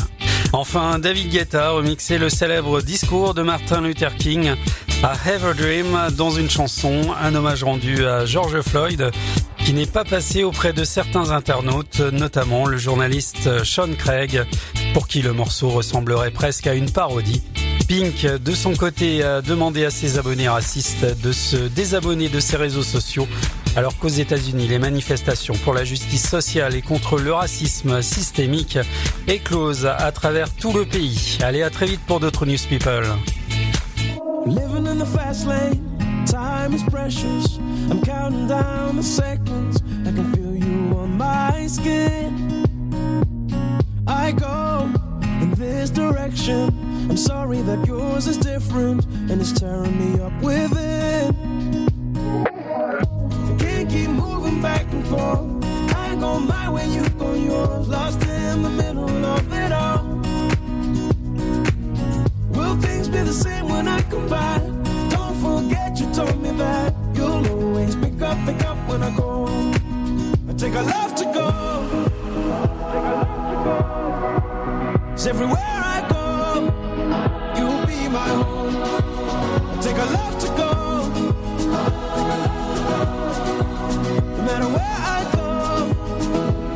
[0.54, 4.54] Enfin, David Guetta remixé le célèbre discours de Martin Luther King
[5.02, 9.10] à Have a Dream dans une chanson, un hommage rendu à George Floyd
[9.64, 14.44] qui n'est pas passé auprès de certains internautes, notamment le journaliste Sean Craig,
[14.92, 17.42] pour qui le morceau ressemblerait presque à une parodie.
[17.88, 22.56] Pink, de son côté, a demandé à ses abonnés racistes de se désabonner de ses
[22.56, 23.26] réseaux sociaux,
[23.76, 28.78] alors qu'aux États-Unis, les manifestations pour la justice sociale et contre le racisme systémique
[29.28, 31.38] éclosent à travers tout le pays.
[31.42, 33.06] Allez, à très vite pour d'autres News People.
[34.46, 37.56] Living in the fast lane, time is precious.
[37.90, 39.82] I'm counting down the seconds.
[40.06, 42.62] I can feel you on my skin.
[44.06, 44.92] I go
[45.40, 46.68] in this direction.
[47.08, 51.34] I'm sorry that yours is different and it's tearing me up within.
[53.58, 55.64] Can't keep moving back and forth.
[55.96, 57.88] I go my way, you go yours.
[57.88, 60.23] Lost in the middle of it all.
[62.74, 64.58] Will things be the same when I come by?
[65.10, 69.46] Don't forget you told me that you'll always pick up, pick up when I go.
[70.48, 71.50] I take a love to go.
[75.10, 76.24] Cause everywhere I go,
[77.56, 78.76] you'll be my home.
[79.70, 80.72] I take a love to go.
[84.36, 85.54] No matter where I go,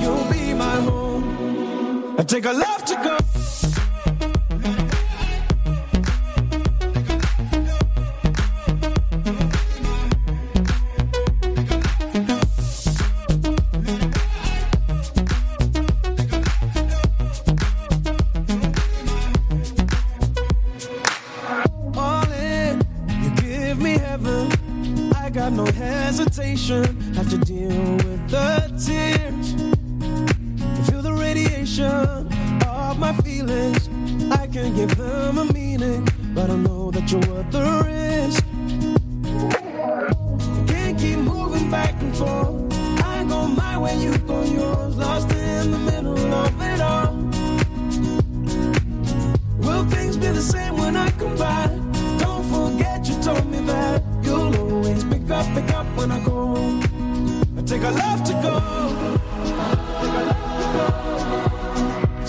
[0.00, 2.14] you'll be my home.
[2.20, 3.18] I take a love to go.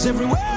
[0.09, 0.48] Everywhere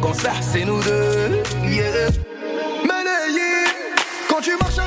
[0.00, 1.42] quand ça c'est nous deux.
[1.68, 2.08] Yeah.
[4.28, 4.77] Quand tu marches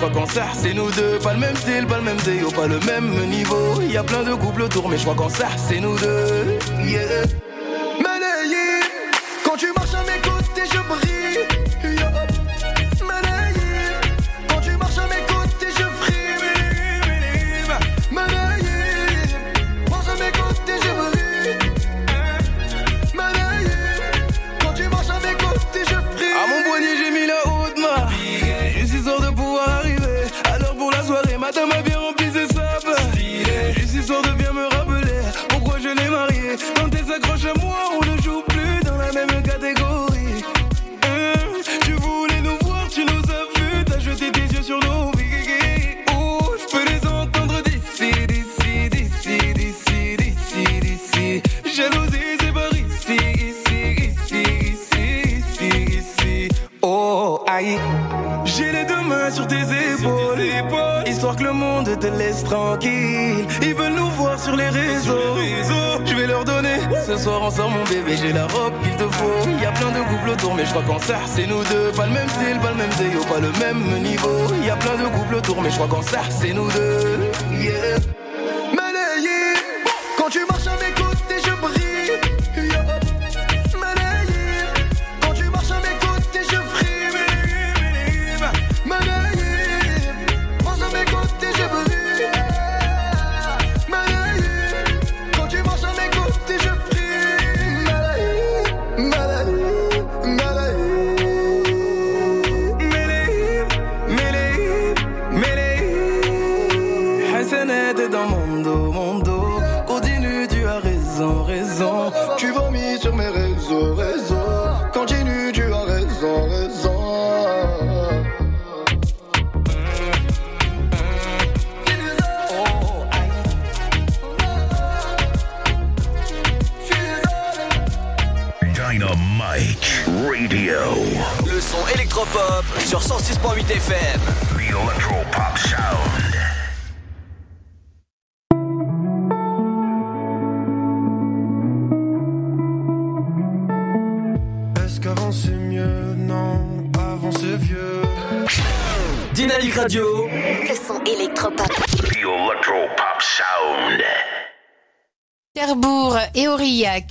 [0.00, 1.18] Je crois qu'en ça, c'est nous deux.
[1.18, 3.82] Pas le même style, pas le même déo, pas le même niveau.
[3.82, 6.58] Y a plein de couples autour, mais je crois qu'en ça, c'est nous deux.
[6.82, 7.26] Yeah.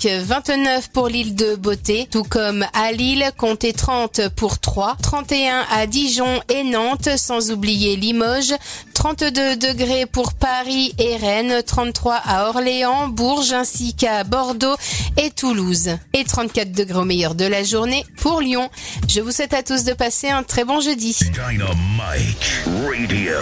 [0.06, 5.88] 29 pour l'île de Beauté, tout comme à Lille, comptez 30 pour 3, 31 à
[5.88, 8.54] Dijon et Nantes, sans oublier Limoges,
[8.94, 14.76] 32 degrés pour Paris et Rennes, 33 à Orléans, Bourges ainsi qu'à Bordeaux
[15.18, 18.70] et Toulouse, et 34 degrés au meilleur de la journée pour Lyon.
[19.08, 21.18] Je vous souhaite à tous de passer un très bon jeudi.
[21.20, 23.38] Dynamite Radio.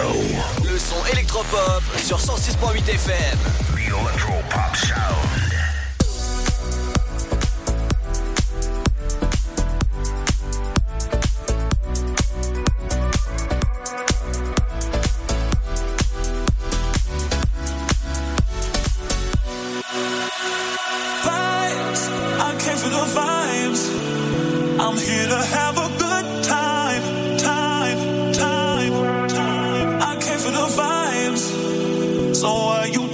[0.64, 3.38] Le son électropop sur 106.8 FM.
[24.88, 25.78] i'm here to have
[32.38, 33.07] So why you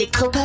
[0.00, 0.39] Electropop.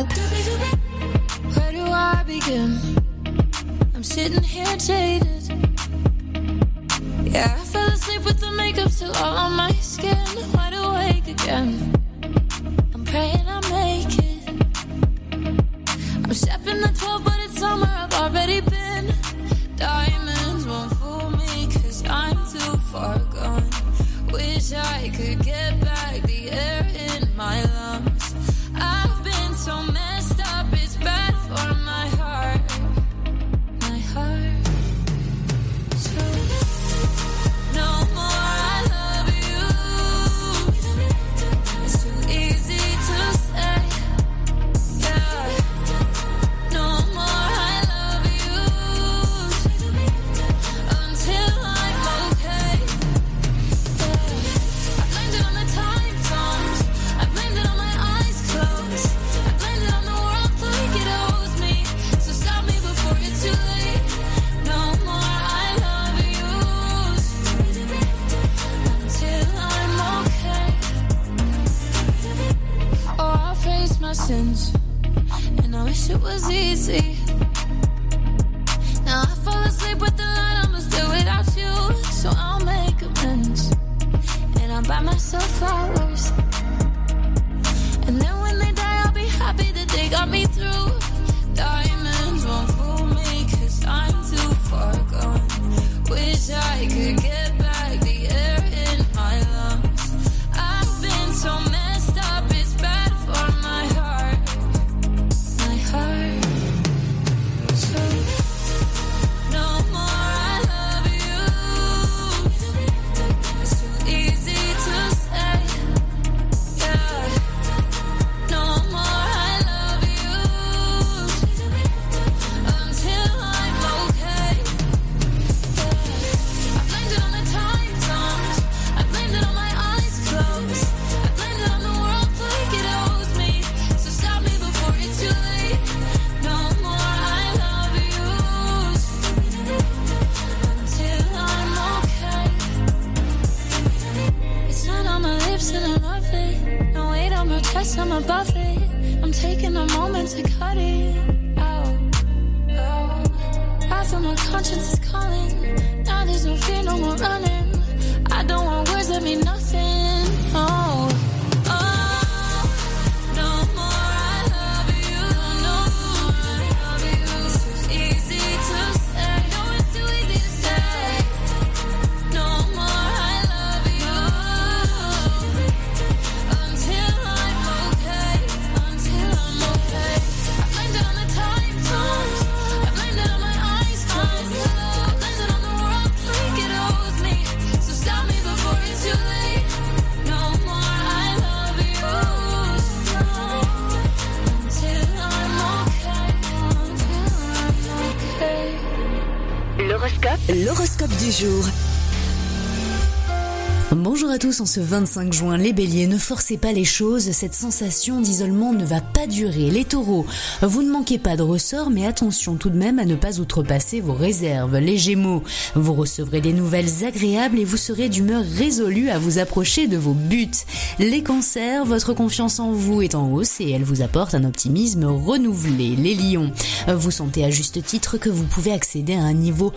[204.60, 208.84] En ce 25 juin, les béliers, ne forcez pas les choses, cette sensation d'isolement ne
[208.84, 209.70] va pas durer.
[209.70, 210.24] Les taureaux,
[210.62, 214.00] vous ne manquez pas de ressort, mais attention tout de même à ne pas outrepasser
[214.00, 214.78] vos réserves.
[214.78, 215.42] Les gémeaux,
[215.74, 220.14] vous recevrez des nouvelles agréables et vous serez d'humeur résolue à vous approcher de vos
[220.14, 220.50] buts.
[220.98, 225.04] Les cancers, votre confiance en vous est en hausse et elle vous apporte un optimisme
[225.04, 225.96] renouvelé.
[225.96, 226.52] Les lions,
[226.88, 229.72] vous sentez à juste titre que vous pouvez accéder à un niveau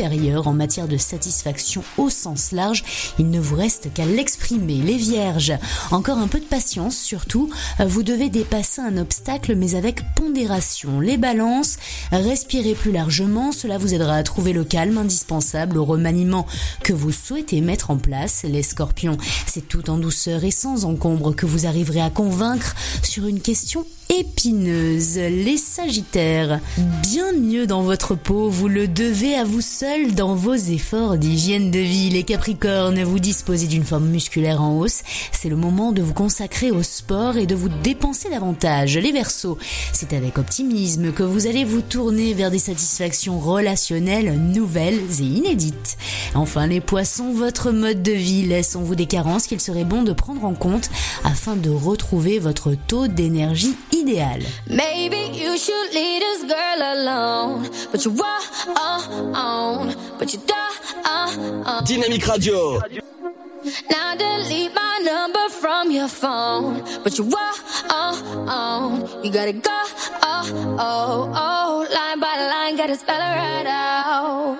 [0.00, 2.84] en matière de satisfaction au sens large.
[3.18, 4.76] Il ne vous reste qu'à l'exprimer.
[4.76, 5.54] Les vierges,
[5.90, 7.50] encore un peu de patience surtout.
[7.84, 11.00] Vous devez dépasser un obstacle mais avec pondération.
[11.00, 11.78] Les balances,
[12.12, 13.50] respirez plus largement.
[13.50, 16.46] Cela vous aidera à trouver le calme indispensable au remaniement
[16.84, 18.44] que vous souhaitez mettre en place.
[18.44, 19.16] Les scorpions,
[19.46, 23.84] c'est tout en douceur et sans encombre que vous arriverez à convaincre sur une question
[24.08, 25.16] épineuse.
[25.16, 26.60] Les sagittaires,
[27.02, 31.70] bien mieux dans votre peau, vous le devez à vous seul dans vos efforts d'hygiène
[31.70, 32.08] de vie.
[32.10, 35.02] Les capricornes, vous disposez d'une forme musculaire en hausse.
[35.32, 38.96] C'est le moment de vous consacrer au sport et de vous dépenser davantage.
[38.96, 39.58] Les versos,
[39.92, 45.98] c'est avec optimisme que vous allez vous tourner vers des satisfactions relationnelles nouvelles et inédites.
[46.34, 50.02] Enfin, les poissons, votre mode de vie laisse en vous des carences qu'il serait bon
[50.02, 50.90] de prendre en compte
[51.24, 54.42] afin de retrouver votre taux d'énergie idéal.
[54.66, 57.68] Maybe you should leave this girl alone.
[57.90, 58.12] But you
[59.34, 60.40] on, but you
[61.04, 61.84] on.
[61.84, 62.80] Dynamique Radio.
[63.90, 66.82] Now delete my number from your phone.
[67.02, 67.24] But you
[67.90, 69.80] on, you gotta go.
[70.22, 70.46] Oh,
[70.78, 71.86] oh, oh.
[71.94, 74.56] Line by line, gotta spell it right out.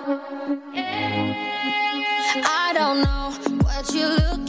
[2.65, 3.31] I don't know
[3.63, 4.48] what you're looking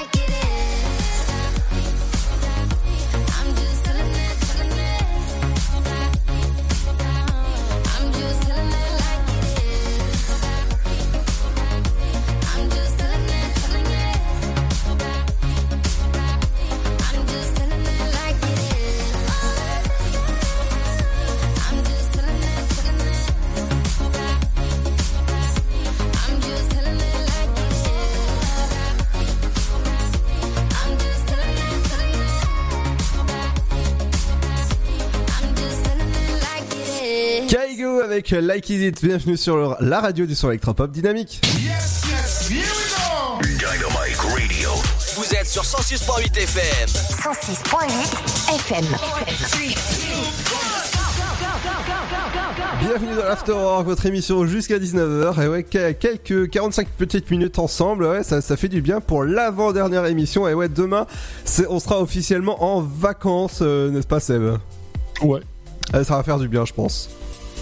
[37.99, 39.03] avec Like Is It.
[39.03, 41.41] Bienvenue sur le- la radio du son électropop dynamique.
[41.59, 43.41] Yes, yes, here we go.
[43.57, 44.69] Dynamite Radio.
[45.17, 46.87] Vous êtes sur 106.8 FM.
[46.87, 48.85] 106.8 FM.
[52.81, 55.41] Bienvenue dans l'Afterwork, votre émission jusqu'à 19h.
[55.43, 59.23] Et ouais, que- quelques 45 petites minutes ensemble, ouais, ça, ça fait du bien pour
[59.23, 60.47] l'avant-dernière émission.
[60.47, 61.05] Et ouais, demain,
[61.69, 64.41] on sera officiellement en vacances, euh, n'est-ce pas Seb?
[65.21, 65.41] Ouais.
[65.93, 67.09] Euh, ça va faire du bien, je pense.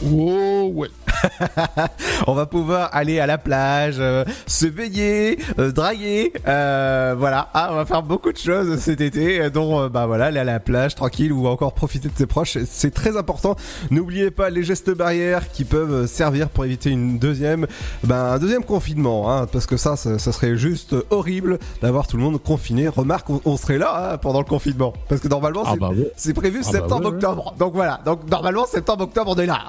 [0.02, 0.90] Oh ouais.
[2.28, 7.50] on va pouvoir aller à la plage, euh, se baigner, euh, draguer, euh, voilà.
[7.54, 10.40] Ah, on va faire beaucoup de choses cet été, euh, dont euh, bah voilà, aller
[10.40, 12.58] à la plage tranquille ou encore profiter de ses proches.
[12.66, 13.56] C'est très important.
[13.92, 17.68] N'oubliez pas les gestes barrières qui peuvent euh, servir pour éviter une deuxième,
[18.04, 22.18] bah, un deuxième confinement, hein, parce que ça, ça, ça serait juste horrible d'avoir tout
[22.18, 22.88] le monde confiné.
[22.88, 25.92] Remarque, on, on serait là hein, pendant le confinement, parce que normalement Ah c'est bah
[26.16, 27.54] c'est prévu Ah bah septembre-octobre.
[27.58, 29.60] Donc voilà, donc normalement septembre-octobre on est là.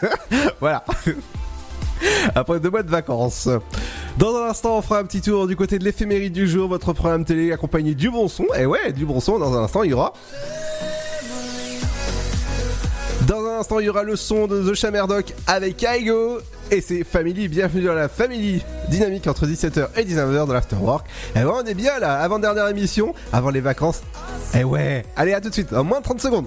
[0.60, 0.71] voilà.
[2.34, 3.48] Après deux mois de vacances.
[4.18, 6.92] Dans un instant, on fera un petit tour du côté de l'éphéméride du jour, votre
[6.92, 8.46] programme télé accompagné du bon son.
[8.56, 10.12] Et ouais, du bon son, dans un instant, il y aura.
[13.26, 16.40] Dans un instant, il y aura le son de The Shamerdoc avec Kaigo.
[16.70, 21.06] Et c'est Family, bienvenue dans la Family dynamique entre 17h et 19h dans l'Afterwork.
[21.36, 24.02] Et ouais, on est bien là, avant dernière émission, avant les vacances.
[24.54, 26.46] Et ouais, allez, à tout de suite, en moins de 30 secondes.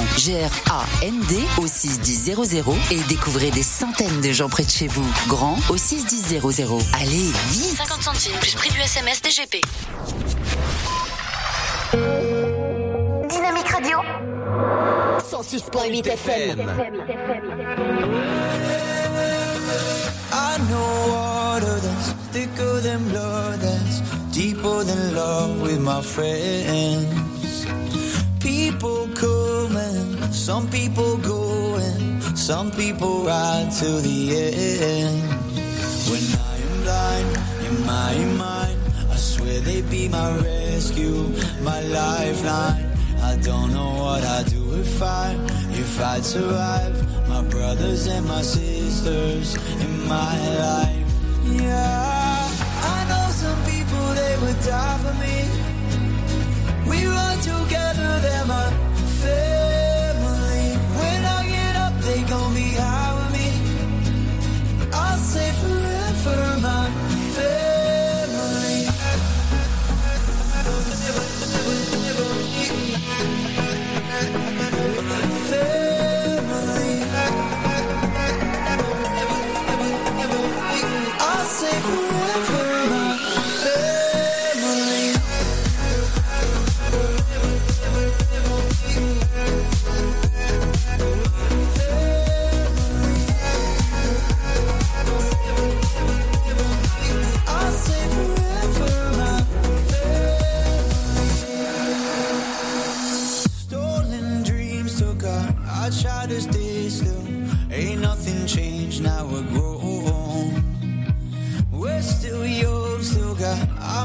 [0.17, 5.05] G-R-A-N-D au 61000 et découvrez des centaines de gens près de chez vous.
[5.27, 6.41] Grand au 61000.
[6.93, 9.61] Allez, vite 50 centimes plus prix du SMS DGP.
[13.29, 13.99] Dynamique Radio.
[15.29, 16.59] 106.8 FM.
[20.33, 24.01] I know water that's thicker than blood, that's
[24.31, 27.65] deeper than love with my friends.
[28.39, 29.07] People
[29.71, 35.21] coming, some people going, some people ride to the end.
[36.09, 37.29] When I am blind
[37.67, 38.79] in my mind,
[39.09, 42.87] I swear they'd be my rescue, my lifeline.
[43.21, 45.37] I don't know what I'd do if I,
[45.71, 46.95] if I'd survive.
[47.29, 50.35] My brothers and my sisters in my
[50.65, 51.11] life.
[51.45, 52.49] Yeah,
[52.93, 55.37] I know some people they would die for me.
[56.89, 58.69] We run together, they're my
[59.21, 59.60] family.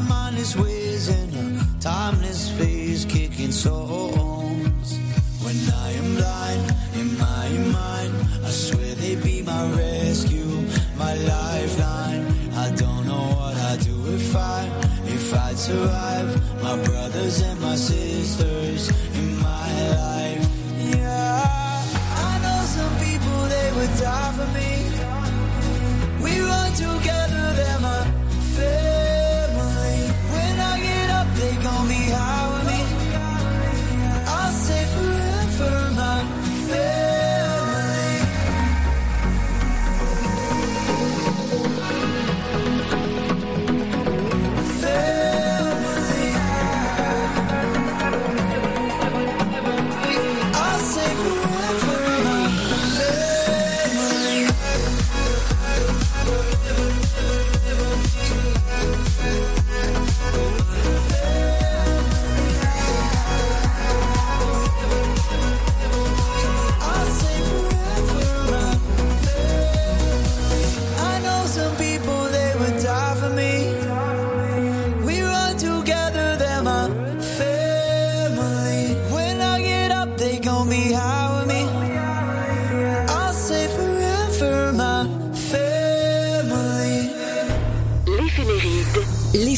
[0.08, 4.98] Mindless ways in a timeless phase, kicking songs.
[5.44, 5.56] When
[5.86, 8.14] I am blind in my mind,
[8.44, 10.64] I swear they be my rescue,
[10.98, 12.26] my lifeline.
[12.54, 14.68] I don't know what I'd do if I,
[15.06, 16.28] if I'd survive.
[16.62, 19.72] My brothers and my sisters in my
[20.02, 20.48] life.
[20.96, 21.84] Yeah,
[22.28, 24.70] I know some people they would die for me.
[26.24, 27.44] We run together,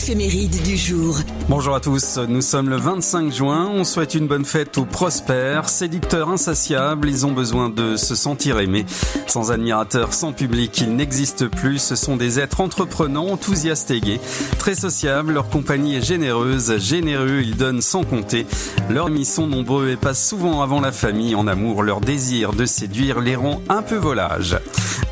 [0.09, 1.19] l'éphéméride du jour.
[1.49, 5.71] Bonjour à tous, nous sommes le 25 juin, on souhaite une bonne fête aux prospères,
[5.71, 8.85] séducteurs insatiables, ils ont besoin de se sentir aimés.
[9.27, 14.21] Sans admirateurs, sans public, ils n'existent plus, ce sont des êtres entreprenants, enthousiastes et gais,
[14.59, 18.47] très sociables, leur compagnie est généreuse, généreux, ils donnent sans compter.
[18.91, 22.67] Leurs amis sont nombreux et passent souvent avant la famille en amour, leur désir de
[22.67, 24.59] séduire les rend un peu volages.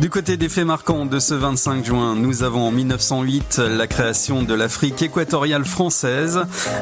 [0.01, 4.43] Du côté des faits marquants de ce 25 juin, nous avons en 1908 la création
[4.43, 6.26] de l'Afrique équatoriale française.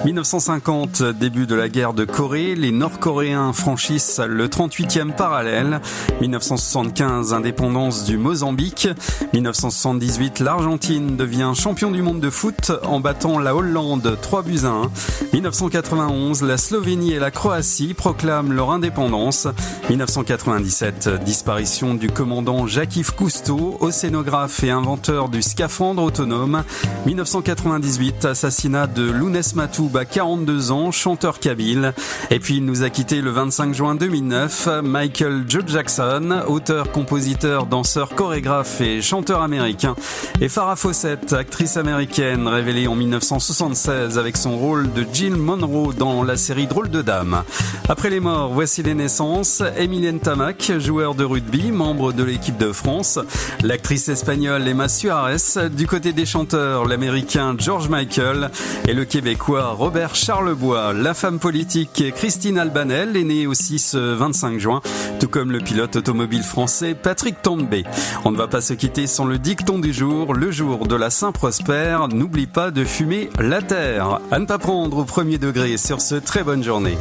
[0.04, 5.80] 1950, début de la guerre de Corée, les Nord-Coréens franchissent le 38e parallèle.
[6.20, 8.88] 1975, indépendance du Mozambique.
[9.32, 14.68] 1978, l'Argentine devient champion du monde de foot en battant la Hollande 3 buts à
[14.68, 14.90] 1.
[15.32, 19.48] 1991, la Slovénie et la Croatie proclament leur indépendance.
[19.90, 26.62] 1997, disparition du commandant Jacques-Yves Cousteau, océanographe et inventeur du scaphandre autonome.
[27.06, 31.92] 1998, assassinat de Lounes Matouba, 42 ans, chanteur kabyle.
[32.30, 37.66] Et puis il nous a quitté le 25 juin 2009, Michael Joe Jackson, auteur, compositeur,
[37.66, 39.96] danseur, chorégraphe et chanteur américain.
[40.40, 46.22] Et Farrah Fawcett, actrice américaine, révélée en 1976 avec son rôle de Jill Monroe dans
[46.22, 47.42] la série Drôle de Dame.
[47.88, 49.62] Après les morts, voici les naissances.
[49.76, 53.18] Emilienne Tamac, joueur de rugby, membre de l'équipe de France.
[53.64, 55.70] L'actrice espagnole Emma Suarez.
[55.72, 58.50] Du côté des chanteurs, l'américain George Michael
[58.86, 60.92] et le Robert Charlebois.
[60.92, 64.82] La femme politique Christine Albanel est née aussi ce 25 juin,
[65.18, 67.84] tout comme le pilote automobile français Patrick Tombé.
[68.26, 71.08] On ne va pas se quitter sans le dicton du jour, le jour de la
[71.08, 72.00] Saint-Prosper.
[72.12, 74.20] N'oublie pas de fumer la terre.
[74.30, 76.98] À ne pas prendre au premier degré sur ce très bonne journée.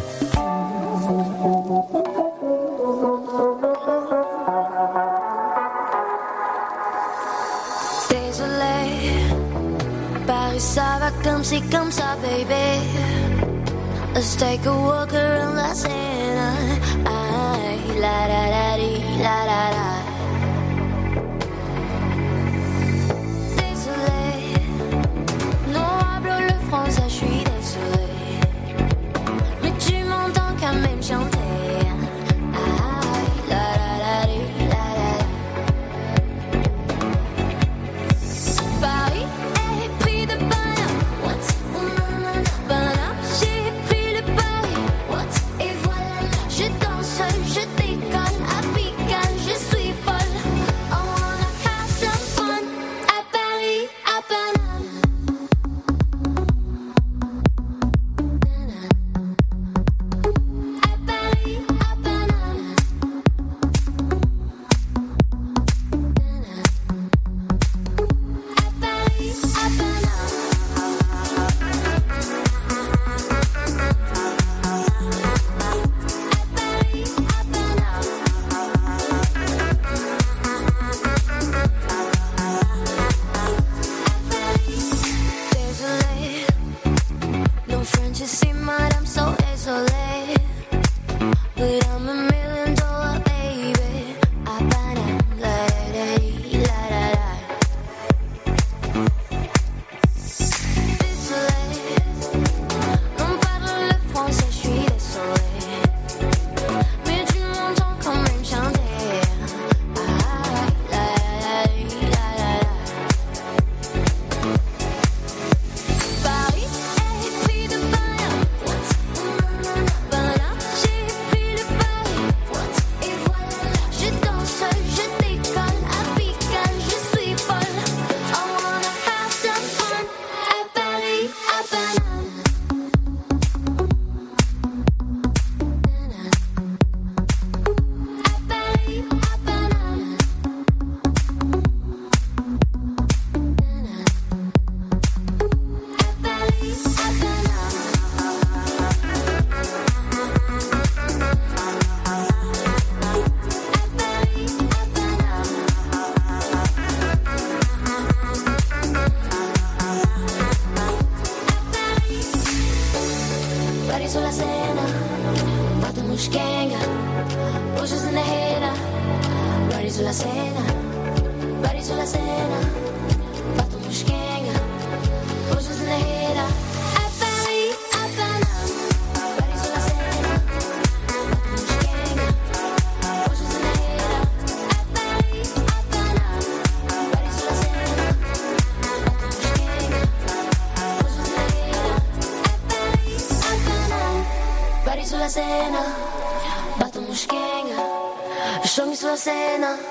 [11.44, 12.82] Ça va comme c'est comme ça, baby.
[14.16, 16.80] Let's take a walk around la Seine.
[17.06, 19.93] Ay, la la la di, la la la.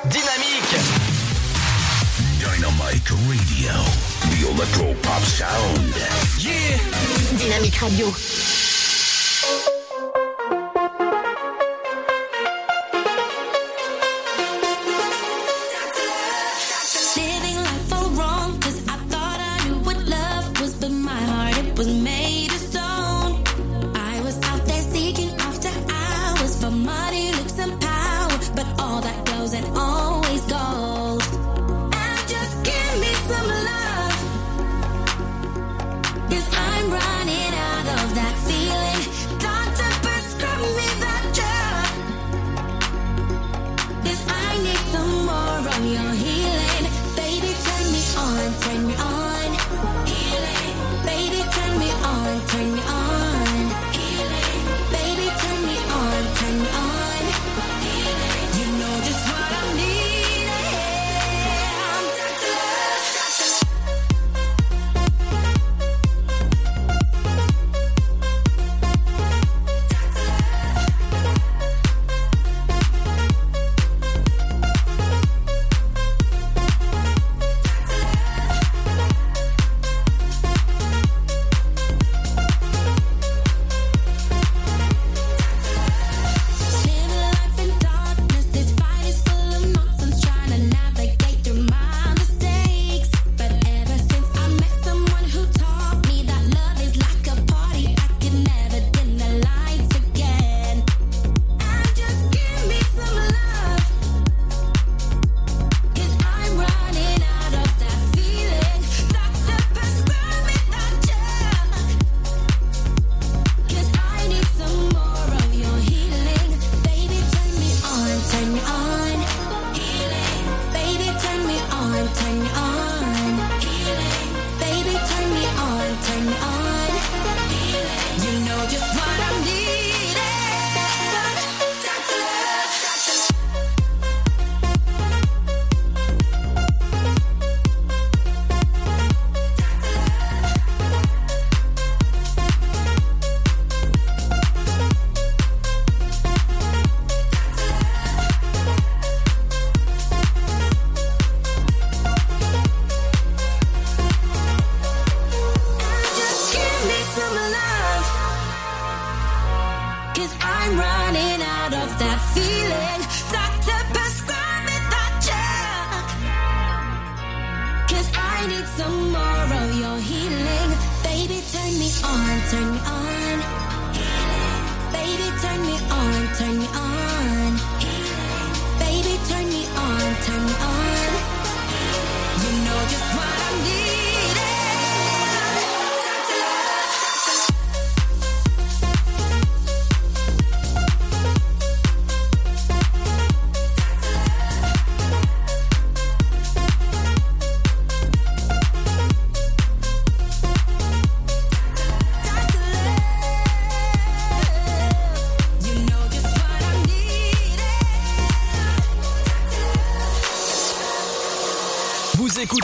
[0.05, 0.79] Dynamique.
[2.39, 3.73] Dynamique Radio.
[4.31, 5.95] The Electro Pop Sound.
[6.39, 6.79] Yeah.
[7.39, 8.13] Dynamique Radio.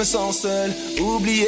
[0.00, 1.46] me sens seul, oublié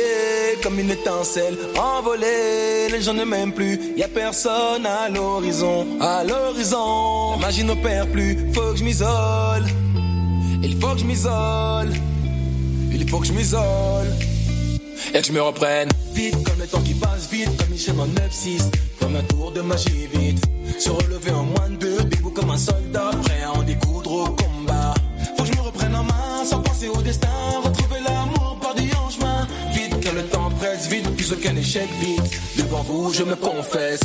[0.62, 6.22] comme une étincelle, envolé, les gens ne m'aiment plus, y a personne à l'horizon, à
[6.22, 9.64] l'horizon, la magie perd plus, faut que je m'isole,
[10.62, 11.92] il faut que je m'isole,
[12.92, 14.12] il faut que je m'isole,
[15.14, 18.06] et que je me reprenne, vite comme le temps qui passe, vite comme Michel en
[18.06, 18.64] 9-6,
[19.00, 20.44] comme un tour de magie, vite,
[20.78, 21.91] se relever en moins de deux
[31.80, 32.40] vite.
[32.56, 34.00] Devant vous, je me confesse.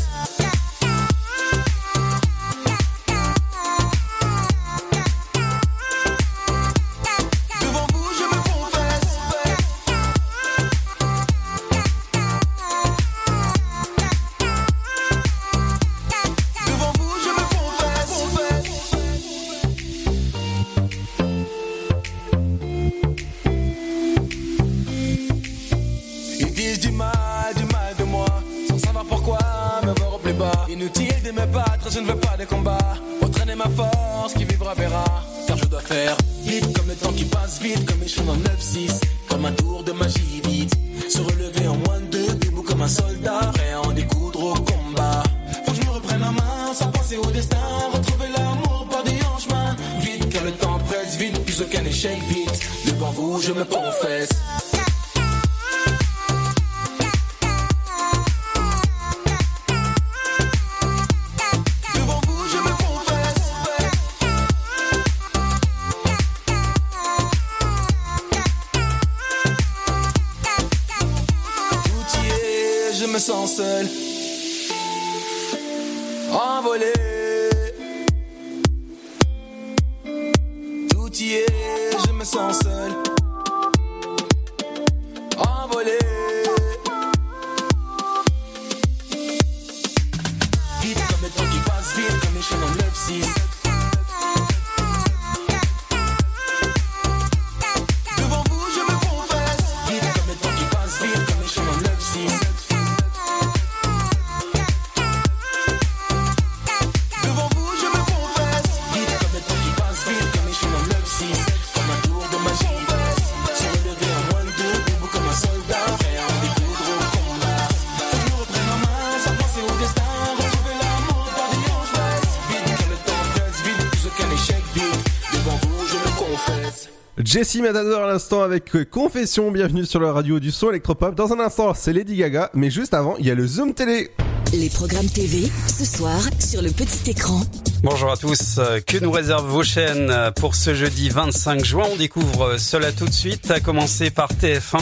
[127.38, 131.14] Jessie Matador à l'instant avec Confession, bienvenue sur la radio du son électropop.
[131.14, 134.09] Dans un instant, c'est Lady Gaga, mais juste avant, il y a le Zoom télé.
[134.53, 137.41] Les programmes TV, ce soir, sur le petit écran.
[137.84, 141.85] Bonjour à tous, que nous réservent vos chaînes pour ce jeudi 25 juin?
[141.93, 144.81] On découvre cela tout de suite, à commencer par TF1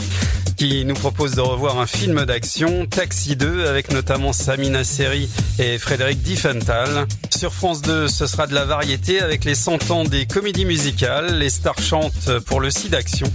[0.56, 5.30] qui nous propose de revoir un film d'action, Taxi 2, avec notamment Samina Seri
[5.60, 7.06] et Frédéric Diffenthal.
[7.38, 11.38] Sur France 2, ce sera de la variété avec les 100 ans des comédies musicales,
[11.38, 13.28] les stars chantent pour le site d'action.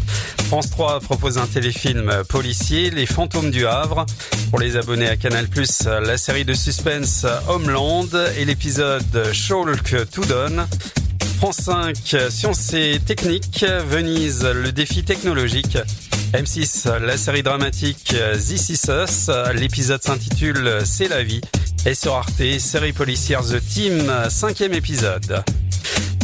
[0.47, 4.07] France 3 propose un téléfilm policier, Les fantômes du Havre.
[4.49, 5.47] Pour les abonnés à Canal+,
[6.03, 8.09] la série de suspense Homeland
[8.39, 10.67] et l'épisode Shulk to Dawn.
[11.37, 15.77] France 5, Sciences et Techniques, Venise, le défi technologique.
[16.33, 21.43] M6, la série dramatique This Is l'épisode s'intitule C'est la vie.
[21.87, 25.43] Et sur Arte, série policière The Team, cinquième épisode.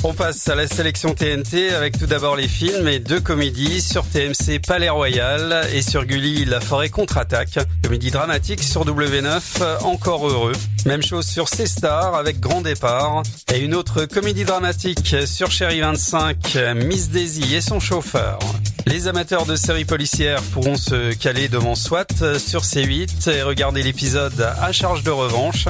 [0.04, 4.04] On passe à la sélection TNT avec tout d'abord les films et deux comédies sur
[4.04, 7.58] TMC Palais Royal et sur Gulli La Forêt contre-attaque.
[7.82, 10.52] Comédie dramatique sur W9 Encore heureux.
[10.84, 13.22] Même chose sur C-Star avec Grand Départ
[13.52, 18.38] et une autre comédie dramatique sur Chéri 25 Miss Daisy et son chauffeur.
[18.86, 24.40] Les amateurs de séries policières pourront se caler devant SWAT sur C8 et regarder l'épisode
[24.40, 25.66] à charge de revanche.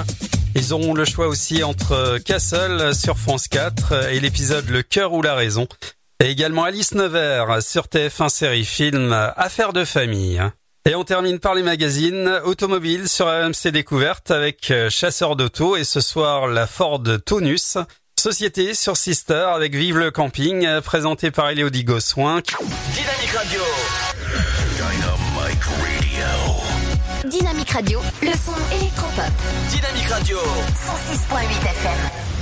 [0.55, 5.23] Ils auront le choix aussi entre Castle sur France 4 et l'épisode Le cœur ou
[5.23, 5.67] la raison.
[6.23, 10.43] Et également Alice Nevers sur TF1 série film Affaires de famille.
[10.89, 16.01] Et on termine par les magazines automobiles sur AMC Découverte avec Chasseur d'auto et ce
[16.01, 17.79] soir la Ford Tonus.
[18.19, 22.41] Société sur Sister avec Vive le camping présenté par Elodie Gossoin.
[22.41, 23.61] Dynamique Radio.
[24.75, 27.29] Dynamic Radio.
[27.29, 29.31] Dynamique Radio, le son électropop.
[29.71, 30.39] Dynamique Radio.
[30.39, 32.36] 106.8 FM.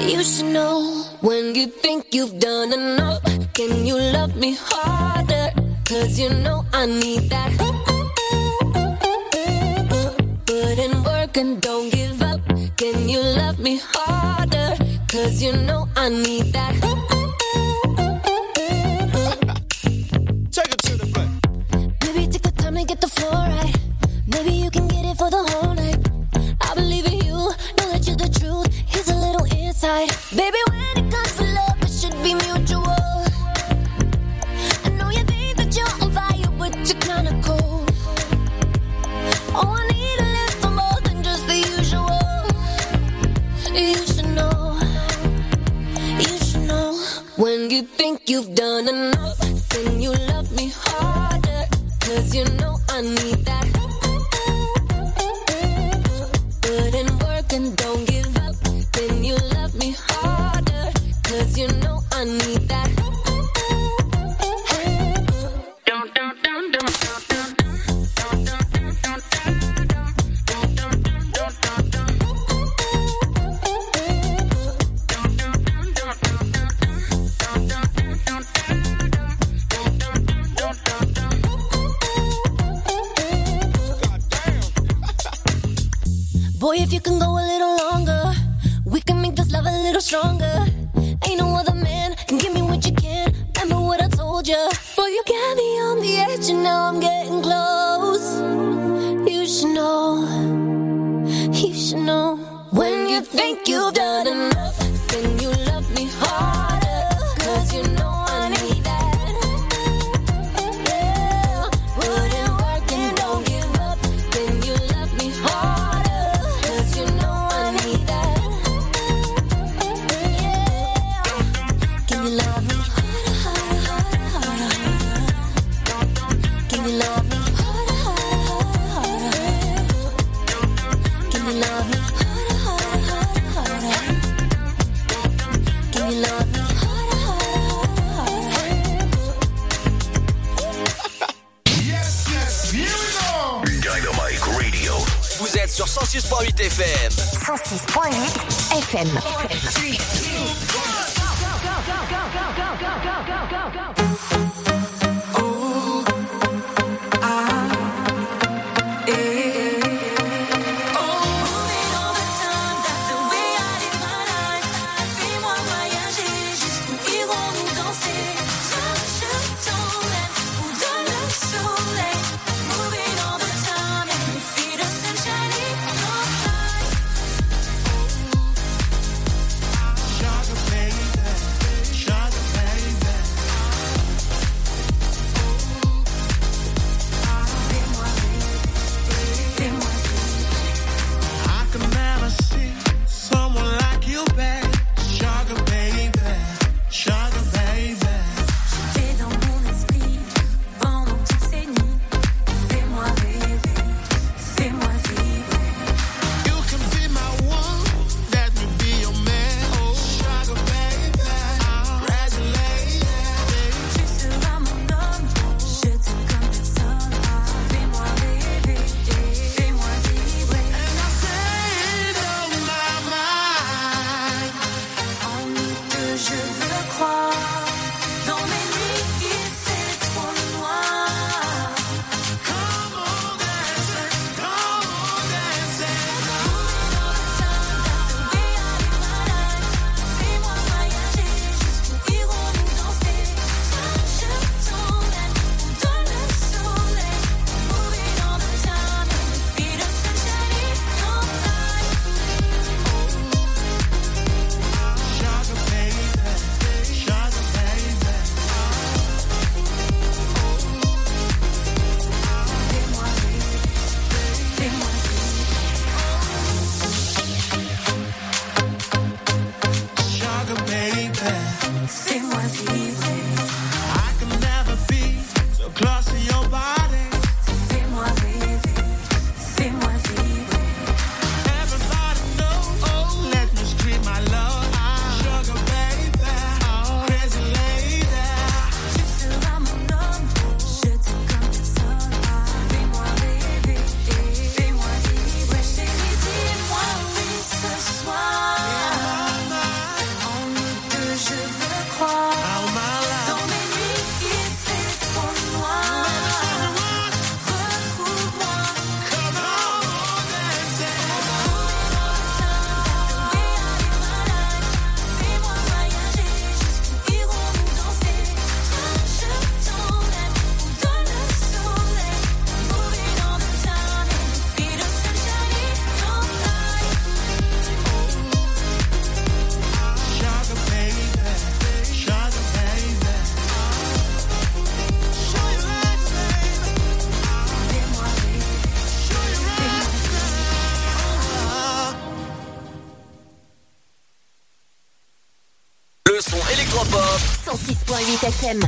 [0.00, 3.22] You should know when you think you've done enough.
[3.54, 5.50] Can you love me harder?
[5.84, 7.50] Cause you know I need that.
[10.46, 12.40] Put in work and don't give up.
[12.76, 14.76] Can you love me harder?
[15.08, 17.23] Cause you know I need that.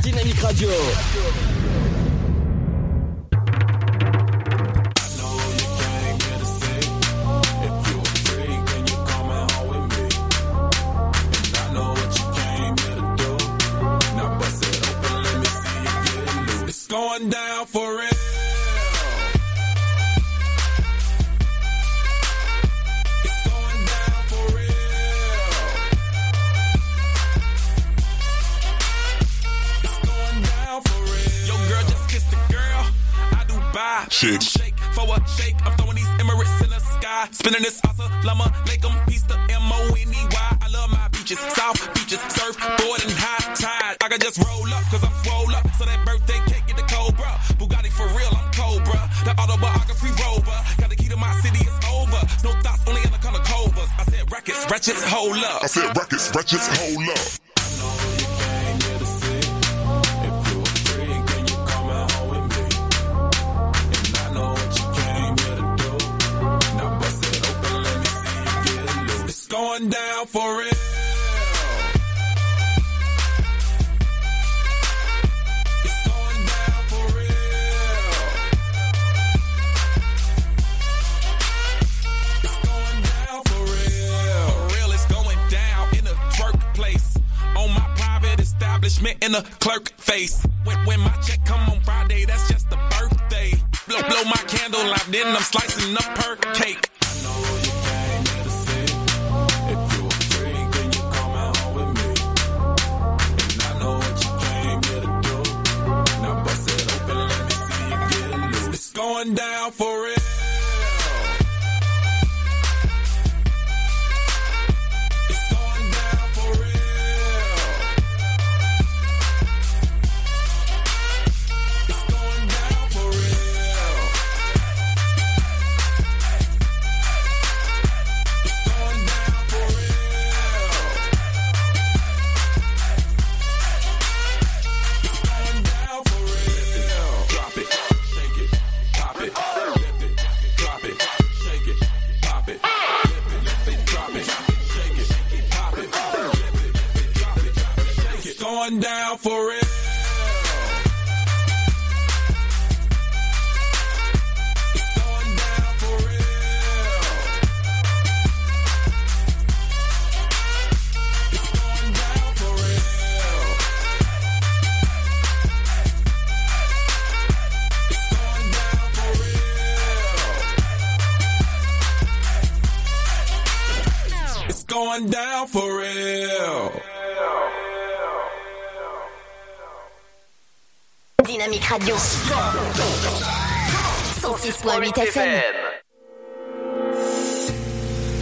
[0.01, 0.69] Dynamique Radio.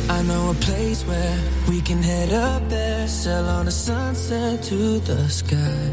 [0.09, 1.39] I know a place where
[1.69, 5.89] we can head up there, sail on a sunset to the sky.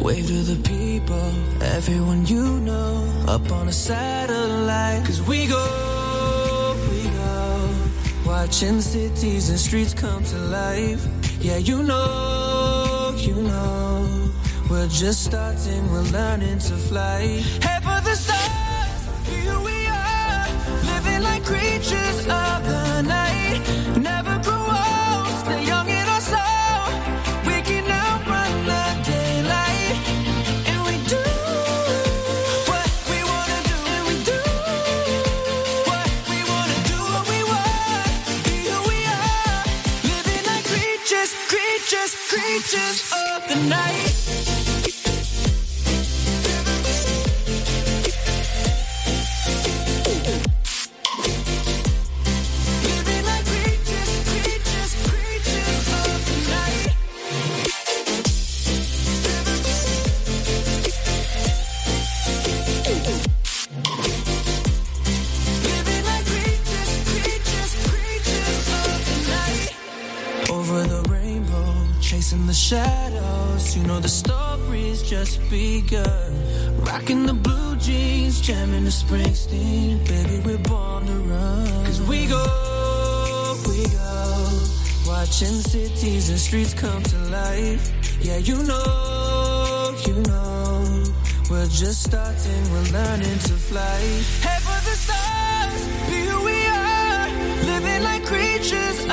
[0.00, 1.30] Wave to the people,
[1.62, 5.06] everyone you know, up on a satellite.
[5.06, 7.70] Cause we go, we go,
[8.26, 11.06] watching cities and streets come to life.
[11.40, 14.30] Yeah, you know, you know,
[14.68, 17.42] we're just starting, we're learning to fly.
[17.62, 17.78] Hey,
[21.84, 22.43] pictures
[79.04, 81.84] Springsteen, baby, we're born to run.
[81.84, 82.42] Cause we go,
[83.68, 84.48] we go.
[85.06, 87.92] Watching cities and streets come to life.
[88.22, 91.04] Yeah, you know, you know.
[91.50, 94.00] We're just starting, we're learning to fly.
[94.40, 97.28] Head for the stars, here we are.
[97.66, 99.06] Living like creatures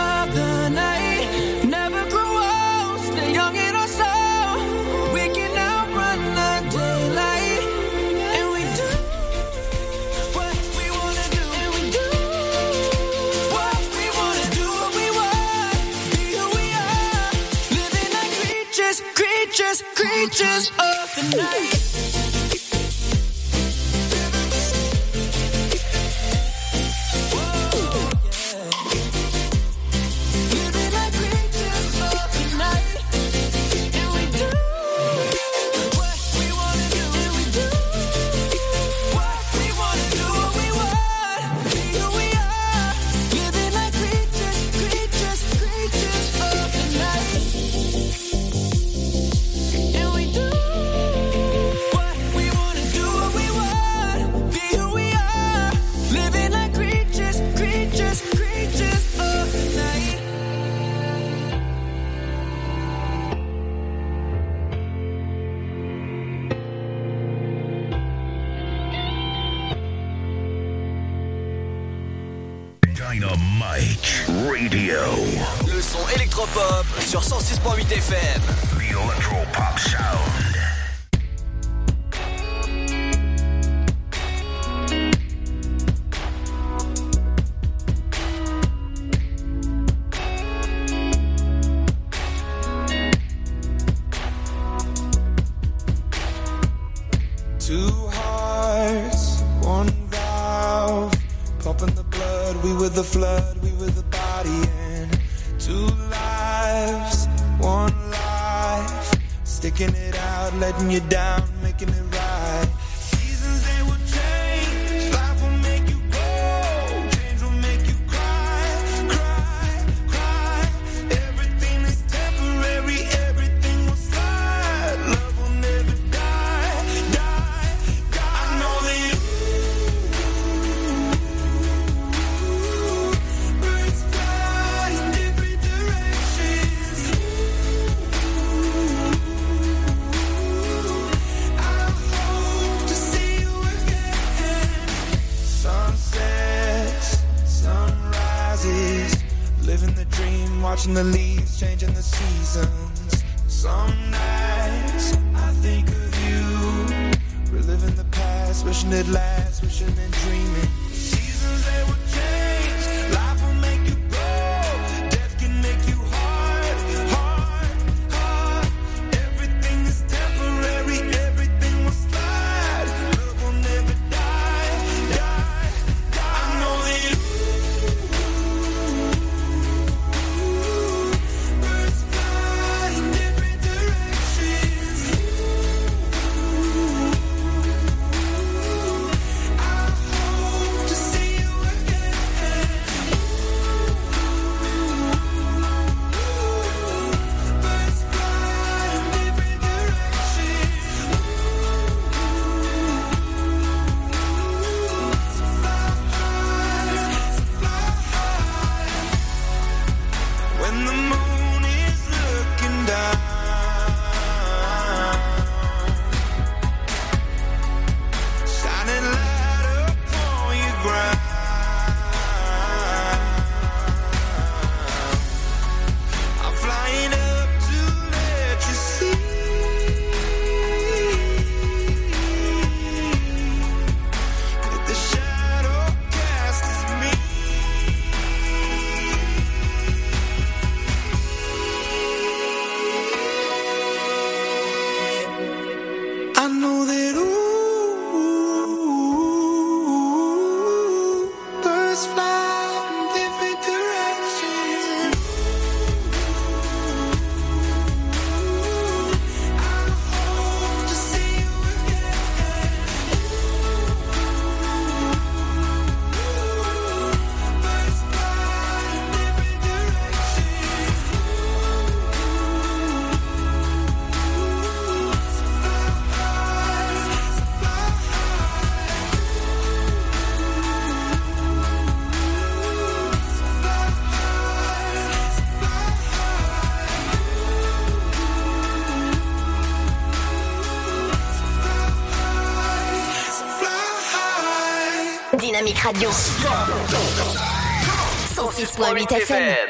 [295.84, 296.10] Radio.
[296.10, 299.68] 106.8 FM.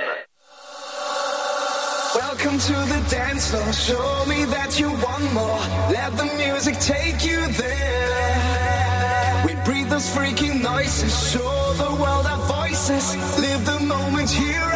[2.16, 3.72] Welcome to the dance floor.
[3.72, 5.58] Show me that you want more.
[5.90, 9.46] Let the music take you there.
[9.46, 11.32] We breathe those freaking noises.
[11.32, 13.16] Show the world our voices.
[13.40, 14.71] Live the moment here.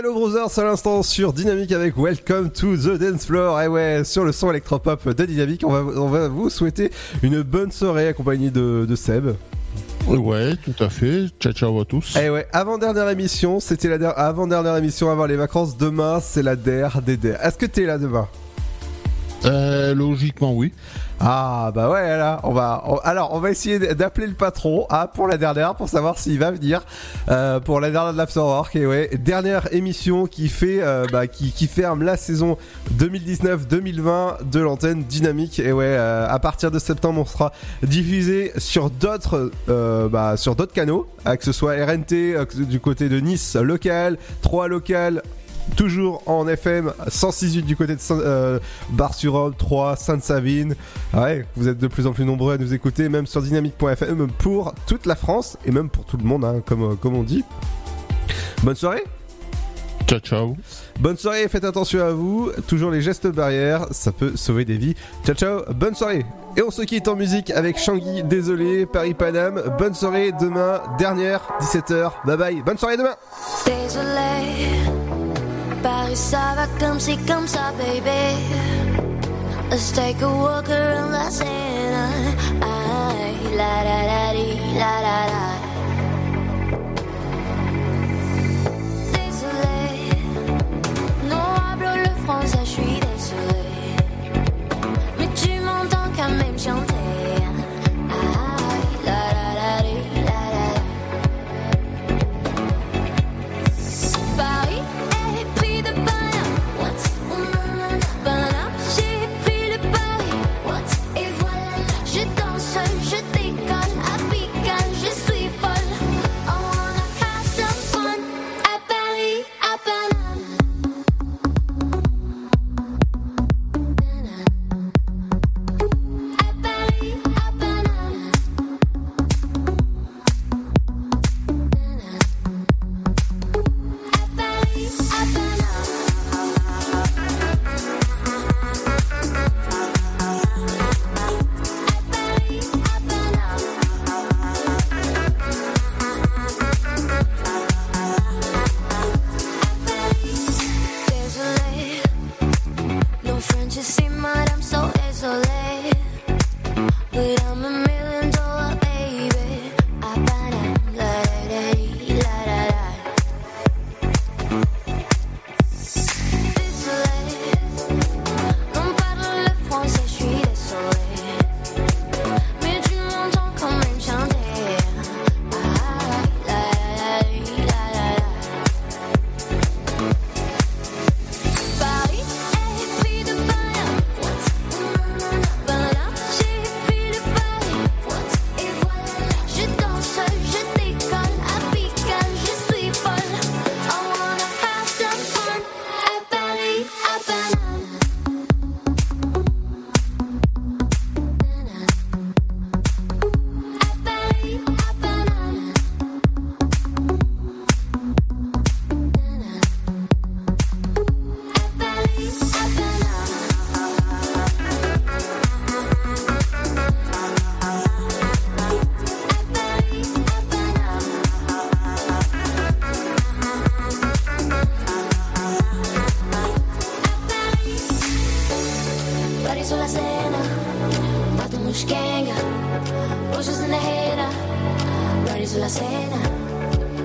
[0.00, 3.60] Italo Brothers à l'instant sur Dynamique avec Welcome to the Dance Floor.
[3.60, 6.90] Et ouais, sur le son électropop de Dynamique, on va, on va vous souhaiter
[7.22, 9.34] une bonne soirée accompagnée de, de Seb.
[10.06, 11.26] Ouais, tout à fait.
[11.38, 12.16] Ciao, ciao à tous.
[12.16, 15.76] Et ouais, avant-dernière émission, c'était la der- avant-dernière émission avant les vacances.
[15.76, 17.36] Demain, c'est la DER des DER.
[17.42, 18.26] Est-ce que t'es là demain?
[19.44, 20.72] Euh, logiquement, oui.
[21.22, 25.28] Ah bah ouais là, on va alors on va essayer d'appeler le patron ah, pour
[25.28, 26.82] la dernière pour savoir s'il va venir
[27.28, 31.52] euh, pour la dernière de l'Afterwork et ouais dernière émission qui fait euh, bah, qui,
[31.52, 32.56] qui ferme la saison
[32.96, 37.52] 2019-2020 de l'antenne dynamique et ouais euh, à partir de septembre on sera
[37.82, 43.20] diffusé sur d'autres bah, sur d'autres canaux euh, que ce soit RNT du côté de
[43.20, 45.22] Nice local 3 local
[45.76, 48.58] Toujours en FM 106.8 du côté de euh,
[48.90, 50.74] Bar-sur-Aube, 3, Sainte-Savine.
[51.14, 54.74] Ouais, vous êtes de plus en plus nombreux à nous écouter, même sur dynamique.fm pour
[54.86, 57.44] toute la France et même pour tout le monde, hein, comme, euh, comme on dit.
[58.62, 59.04] Bonne soirée
[60.10, 60.56] Ciao, ciao.
[60.98, 62.50] Bonne soirée, faites attention à vous.
[62.66, 64.96] Toujours les gestes barrières, ça peut sauver des vies.
[65.24, 66.26] Ciao, ciao, bonne soirée.
[66.56, 69.62] Et on se quitte en musique avec Shangi, désolé, Paris-Paname.
[69.78, 72.10] Bonne soirée, demain, dernière, 17h.
[72.26, 73.14] Bye bye, bonne soirée demain.
[73.64, 74.99] Désolé,
[75.82, 78.36] Paris ça va comme c'est comme ça, baby.
[79.70, 82.34] Let's take a walk around la Seine.
[82.60, 85.59] Aïe, la la la di, la la